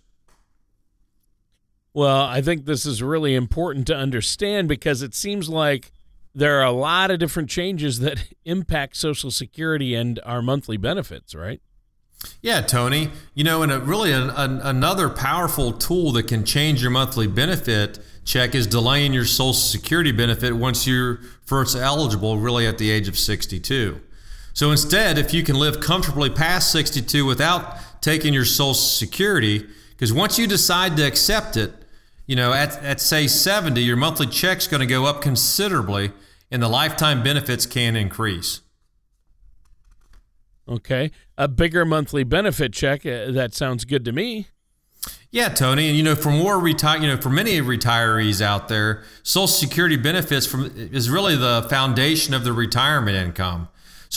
Well, 1.93 2.25
I 2.25 2.41
think 2.41 2.65
this 2.65 2.85
is 2.85 3.01
really 3.01 3.33
important 3.33 3.87
to 3.87 3.95
understand 3.95 4.67
because 4.67 5.01
it 5.01 5.15
seems 5.15 5.49
like 5.49 5.91
there 6.35 6.59
are 6.59 6.65
a 6.65 6.71
lot 6.71 7.09
of 7.09 7.17
different 7.17 7.49
changes 7.49 7.99
that 7.99 8.23
impact 8.45 8.95
Social 8.95 9.31
Security 9.31 9.95
and 9.95 10.19
our 10.23 10.41
monthly 10.41 10.77
benefits, 10.77 11.33
right? 11.33 11.59
Yeah, 12.41 12.61
Tony. 12.61 13.09
You 13.33 13.43
know, 13.43 13.63
and 13.63 13.71
a, 13.71 13.79
really 13.79 14.11
an, 14.11 14.29
an, 14.31 14.59
another 14.61 15.09
powerful 15.09 15.71
tool 15.71 16.11
that 16.13 16.27
can 16.27 16.45
change 16.45 16.81
your 16.81 16.91
monthly 16.91 17.27
benefit 17.27 17.99
check 18.25 18.53
is 18.53 18.67
delaying 18.67 19.13
your 19.13 19.25
Social 19.25 19.53
Security 19.53 20.11
benefit 20.11 20.51
once 20.53 20.85
you're 20.85 21.19
first 21.45 21.75
eligible, 21.75 22.37
really 22.37 22.67
at 22.67 22.77
the 22.77 22.91
age 22.91 23.07
of 23.07 23.17
62. 23.17 24.01
So 24.57 24.71
instead, 24.71 25.19
if 25.19 25.35
you 25.35 25.43
can 25.43 25.55
live 25.55 25.79
comfortably 25.79 26.31
past 26.31 26.71
62 26.71 27.23
without 27.23 27.77
taking 28.01 28.33
your 28.33 28.43
Social 28.43 28.73
Security, 28.73 29.63
because 29.91 30.11
once 30.11 30.39
you 30.39 30.47
decide 30.47 30.97
to 30.97 31.05
accept 31.05 31.55
it, 31.55 31.71
you 32.25 32.35
know, 32.35 32.53
at, 32.53 32.75
at 32.81 32.99
say 32.99 33.27
70, 33.27 33.79
your 33.83 33.97
monthly 33.97 34.25
check's 34.25 34.65
going 34.65 34.79
to 34.79 34.87
go 34.87 35.05
up 35.05 35.21
considerably 35.21 36.11
and 36.49 36.63
the 36.63 36.67
lifetime 36.67 37.21
benefits 37.21 37.67
can 37.67 37.95
increase. 37.95 38.61
Okay. 40.67 41.11
A 41.37 41.47
bigger 41.47 41.85
monthly 41.85 42.23
benefit 42.23 42.73
check, 42.73 43.05
uh, 43.05 43.29
that 43.29 43.53
sounds 43.53 43.85
good 43.85 44.03
to 44.05 44.11
me. 44.11 44.47
Yeah, 45.29 45.49
Tony, 45.49 45.87
and 45.87 45.95
you 45.95 46.01
know, 46.01 46.15
for 46.15 46.31
more 46.31 46.59
retire, 46.59 46.99
you 46.99 47.05
know, 47.05 47.17
for 47.17 47.29
many 47.29 47.61
retirees 47.61 48.41
out 48.41 48.69
there, 48.69 49.03
Social 49.21 49.45
Security 49.45 49.97
benefits 49.97 50.47
from 50.47 50.65
is 50.75 51.11
really 51.11 51.35
the 51.35 51.67
foundation 51.69 52.33
of 52.33 52.43
the 52.43 52.53
retirement 52.53 53.15
income. 53.15 53.67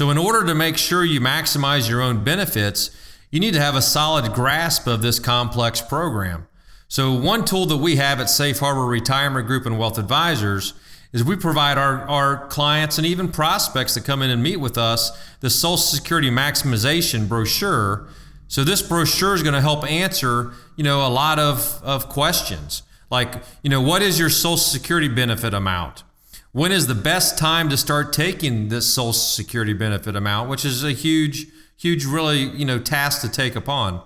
So, 0.01 0.09
in 0.09 0.17
order 0.17 0.47
to 0.47 0.55
make 0.55 0.79
sure 0.79 1.05
you 1.05 1.21
maximize 1.21 1.87
your 1.87 2.01
own 2.01 2.25
benefits, 2.25 2.91
you 3.31 3.39
need 3.39 3.53
to 3.53 3.61
have 3.61 3.75
a 3.77 3.83
solid 3.83 4.33
grasp 4.33 4.87
of 4.87 5.03
this 5.03 5.19
complex 5.19 5.83
program. 5.83 6.47
So, 6.89 7.13
one 7.13 7.45
tool 7.45 7.67
that 7.67 7.77
we 7.77 7.97
have 7.97 8.19
at 8.19 8.31
Safe 8.31 8.61
Harbor 8.61 8.87
Retirement 8.87 9.47
Group 9.47 9.67
and 9.67 9.79
Wealth 9.79 9.99
Advisors 9.99 10.73
is 11.13 11.23
we 11.23 11.37
provide 11.37 11.77
our, 11.77 12.09
our 12.09 12.47
clients 12.47 12.97
and 12.97 13.07
even 13.07 13.31
prospects 13.31 13.93
that 13.93 14.07
come 14.07 14.23
in 14.23 14.31
and 14.31 14.43
meet 14.43 14.57
with 14.57 14.79
us 14.79 15.11
the 15.41 15.51
Social 15.51 15.77
Security 15.77 16.31
maximization 16.31 17.29
brochure 17.29 18.09
so 18.49 18.65
this 18.65 18.81
brochure 18.81 19.35
is 19.35 19.43
going 19.43 19.53
to 19.53 19.61
help 19.61 19.85
answer, 19.85 20.55
you 20.77 20.83
know, 20.83 21.07
a 21.07 21.13
lot 21.13 21.39
of, 21.39 21.79
of 21.85 22.09
questions 22.09 22.85
like, 23.11 23.35
you 23.63 23.69
know, 23.69 23.83
what 23.83 24.01
is 24.01 24.19
your 24.19 24.31
Social 24.31 24.57
Security 24.57 25.09
benefit 25.09 25.53
amount? 25.53 26.05
When 26.53 26.73
is 26.73 26.89
the 26.89 26.97
best 26.97 27.39
time 27.39 27.69
to 27.69 27.77
start 27.77 28.13
taking 28.13 28.71
this 28.71 28.93
Social 28.93 29.13
Security 29.13 29.73
benefit 29.73 30.17
amount, 30.17 30.51
which 30.51 30.65
is 30.65 30.83
a 30.83 30.91
huge, 30.91 31.47
huge, 31.77 32.05
really, 32.05 32.41
you 32.41 32.65
know, 32.65 32.81
task 32.81 33.21
to 33.21 33.31
take 33.31 33.55
upon? 33.55 34.03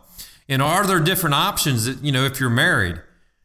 And 0.47 0.61
are 0.61 0.87
there 0.87 1.01
different 1.01 1.35
options 1.35 1.87
that, 1.87 2.05
you 2.05 2.13
know, 2.13 2.27
if 2.27 2.39
you're 2.39 2.51
married? 2.51 3.01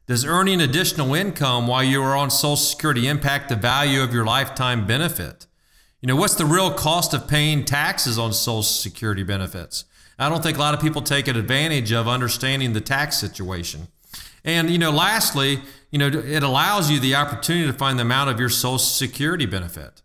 Does 0.06 0.26
earning 0.26 0.60
additional 0.60 1.14
income 1.14 1.66
while 1.66 1.84
you 1.84 2.04
are 2.04 2.18
on 2.18 2.30
Social 2.30 2.58
Security 2.58 3.08
impact 3.08 3.48
the 3.48 3.56
value 3.56 4.02
of 4.02 4.14
your 4.14 4.26
lifetime 4.26 4.86
benefit? 4.86 5.46
You 6.02 6.08
know, 6.08 6.18
what's 6.18 6.36
the 6.36 6.46
real 6.46 6.74
cost 6.74 7.14
of 7.14 7.26
paying 7.26 7.64
taxes 7.64 8.20
on 8.20 8.34
Social 8.34 8.64
Security 8.64 9.24
benefits? 9.24 9.86
I 10.18 10.28
don't 10.28 10.44
think 10.44 10.58
a 10.58 10.60
lot 10.60 10.74
of 10.74 10.82
people 10.82 11.02
take 11.02 11.30
advantage 11.30 11.94
of 11.94 12.10
understanding 12.10 12.74
the 12.74 12.82
tax 12.82 13.18
situation. 13.18 13.88
And, 14.44 14.70
you 14.70 14.78
know, 14.78 14.92
lastly, 14.92 15.62
you 15.92 15.98
know, 15.98 16.08
it 16.08 16.44
allows 16.44 16.92
you 16.92 17.00
the 17.00 17.16
opportunity 17.16 17.66
to 17.68 17.74
find 17.74 17.98
the 17.98 18.04
amount 18.04 18.30
of 18.30 18.40
your 18.40 18.50
Social 18.50 18.78
Security 18.78 19.46
benefit. 19.46 20.02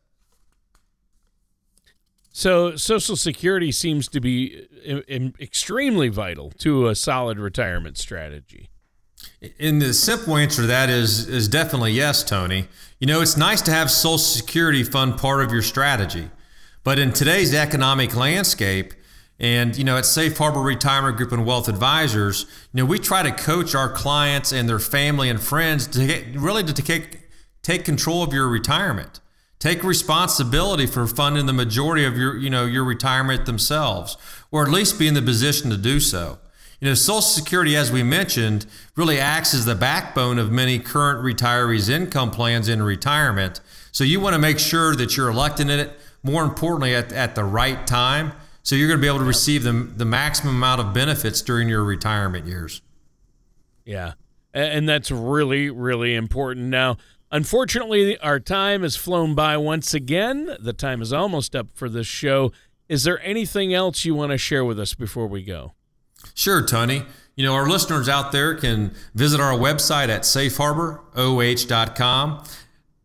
So, 2.33 2.75
Social 2.77 3.16
Security 3.16 3.70
seems 3.70 4.09
to 4.09 4.20
be 4.20 4.66
uh, 4.88 5.01
extremely 5.40 6.09
vital 6.09 6.51
to 6.59 6.88
a 6.88 6.94
solid 6.94 7.38
retirement 7.38 7.97
strategy. 7.97 8.70
And 9.61 9.81
the 9.81 9.94
simple 9.94 10.37
answer 10.37 10.62
to 10.62 10.66
that 10.66 10.90
is 10.90 11.29
is 11.29 11.49
definitely 11.49 11.92
yes, 11.92 12.25
Tony. 12.25 12.66
You 12.99 13.07
know, 13.07 13.20
it's 13.20 13.37
nice 13.37 13.62
to 13.62 13.70
have 13.70 13.90
Social 13.90 14.18
Security 14.18 14.83
fund 14.83 15.18
part 15.18 15.44
of 15.44 15.53
your 15.53 15.62
strategy, 15.62 16.31
but 16.83 16.99
in 16.99 17.12
today's 17.12 17.55
economic 17.55 18.16
landscape, 18.16 18.94
and, 19.40 19.77
you 19.77 19.83
know, 19.83 19.97
at 19.97 20.07
Safe 20.07 20.38
Harbor 20.38 20.61
Retirement 20.61 21.16
Group 21.16 21.33
and 21.33 21.44
Wealth 21.44 21.68
Advisors, 21.68 22.47
you 22.73 22.83
know, 22.83 22.85
we 22.85 22.99
try 22.99 23.23
to 23.23 23.33
coach 23.33 23.75
our 23.75 23.88
clients 23.88 24.53
and 24.53 24.68
their 24.68 24.79
family 24.79 25.29
and 25.29 25.40
friends 25.40 25.87
to 25.88 26.07
get, 26.07 26.37
really 26.37 26.62
to 26.62 26.73
take, 26.73 27.20
take 27.62 27.85
control 27.85 28.23
of 28.23 28.33
your 28.33 28.49
retirement. 28.49 29.20
Take 29.59 29.83
responsibility 29.83 30.87
for 30.87 31.07
funding 31.07 31.47
the 31.47 31.53
majority 31.53 32.05
of 32.05 32.16
your, 32.16 32.37
you 32.37 32.51
know, 32.51 32.64
your 32.64 32.85
retirement 32.85 33.47
themselves, 33.47 34.16
or 34.53 34.62
at 34.62 34.70
least 34.70 34.99
be 34.99 35.09
in 35.09 35.14
the 35.14 35.23
position 35.23 35.70
to 35.70 35.77
do 35.77 35.99
so. 36.01 36.38
You 36.81 36.88
know, 36.88 36.94
Social 36.94 37.23
Security, 37.23 37.75
as 37.77 37.90
we 37.90 38.03
mentioned, 38.03 38.66
really 38.94 39.18
acts 39.18 39.55
as 39.55 39.64
the 39.64 39.75
backbone 39.75 40.38
of 40.38 40.53
many 40.53 40.79
current 40.79 41.25
retirees' 41.25 41.88
income 41.88 42.31
plans 42.31 42.68
in 42.68 42.83
retirement. 42.83 43.61
So 43.90 44.05
you 44.05 44.20
want 44.20 44.35
to 44.35 44.38
make 44.38 44.59
sure 44.59 44.94
that 44.97 45.16
you're 45.16 45.31
electing 45.31 45.70
it, 45.70 45.99
more 46.23 46.44
importantly, 46.44 46.94
at, 46.94 47.11
at 47.12 47.35
the 47.35 47.44
right 47.44 47.87
time 47.87 48.33
so 48.64 48.74
you're 48.74 48.88
going 48.88 48.98
to 48.98 49.03
be 49.03 49.07
able 49.07 49.20
to 49.20 49.24
receive 49.24 49.62
the, 49.62 49.72
the 49.72 50.07
maximum 50.07 50.57
amount 50.57 50.81
of 50.81 50.92
benefits 50.92 51.40
during 51.42 51.68
your 51.68 51.85
retirement 51.85 52.46
years. 52.46 52.83
Yeah. 53.85 54.14
And 54.55 54.88
that's 54.88 55.11
really, 55.11 55.68
really 55.68 56.14
important. 56.14 56.68
Now, 56.68 56.96
unfortunately, 57.31 58.16
our 58.18 58.40
time 58.40 58.81
has 58.83 58.96
flown 58.96 59.35
by 59.35 59.59
once 59.59 59.92
again. 59.92 60.57
The 60.59 60.72
time 60.72 61.03
is 61.03 61.12
almost 61.12 61.55
up 61.55 61.66
for 61.74 61.90
this 61.90 62.07
show. 62.07 62.53
Is 62.88 63.05
there 63.05 63.20
anything 63.22 63.74
else 63.74 64.07
you 64.07 64.14
want 64.14 64.33
to 64.33 64.38
share 64.38 64.64
with 64.64 64.81
us 64.81 64.94
before 64.94 65.27
we 65.27 65.42
go? 65.42 65.74
Sure, 66.35 66.64
Tony. 66.64 67.03
You 67.37 67.44
know, 67.44 67.53
our 67.53 67.68
listeners 67.68 68.09
out 68.09 68.33
there 68.33 68.55
can 68.55 68.94
visit 69.14 69.40
our 69.40 69.53
website 69.53 70.09
at 70.09 70.22
safeharboroh.com. 70.22 72.44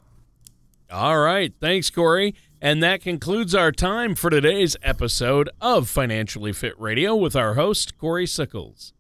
All 0.90 1.19
right. 1.19 1.53
Thanks, 1.61 1.90
Corey. 1.90 2.35
And 2.61 2.83
that 2.83 3.03
concludes 3.03 3.55
our 3.55 3.71
time 3.71 4.14
for 4.14 4.31
today's 4.31 4.77
episode 4.83 5.51
of 5.61 5.88
Financially 5.88 6.53
Fit 6.53 6.79
Radio 6.81 7.14
with 7.14 7.37
our 7.37 7.55
host, 7.55 7.99
Corey 7.99 8.27
Sickles. 8.27 8.92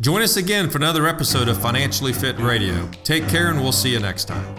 Join 0.00 0.22
us 0.22 0.36
again 0.36 0.68
for 0.68 0.78
another 0.78 1.06
episode 1.06 1.48
of 1.48 1.60
Financially 1.60 2.12
Fit 2.12 2.38
Radio. 2.38 2.88
Take 3.04 3.28
care, 3.28 3.50
and 3.50 3.60
we'll 3.60 3.72
see 3.72 3.90
you 3.90 4.00
next 4.00 4.24
time. 4.24 4.54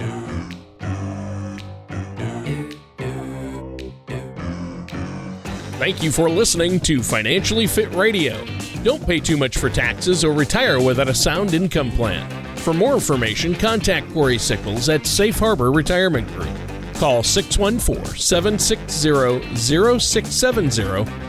Thank 5.77 6.03
you 6.03 6.11
for 6.11 6.29
listening 6.29 6.79
to 6.81 7.01
Financially 7.01 7.67
Fit 7.67 7.93
Radio. 7.93 8.45
Don't 8.83 9.05
pay 9.05 9.19
too 9.19 9.37
much 9.37 9.57
for 9.57 9.69
taxes 9.69 10.23
or 10.23 10.33
retire 10.33 10.81
without 10.81 11.09
a 11.09 11.13
sound 11.13 11.53
income 11.53 11.91
plan. 11.91 12.29
For 12.57 12.73
more 12.73 12.93
information, 12.93 13.55
contact 13.55 14.11
Corey 14.13 14.37
Sickles 14.37 14.87
at 14.89 15.05
Safe 15.05 15.37
Harbor 15.37 15.71
Retirement 15.71 16.27
Group. 16.29 16.49
Call 16.99 17.23
614 17.23 18.17
760 18.17 19.55
0670 19.55 21.28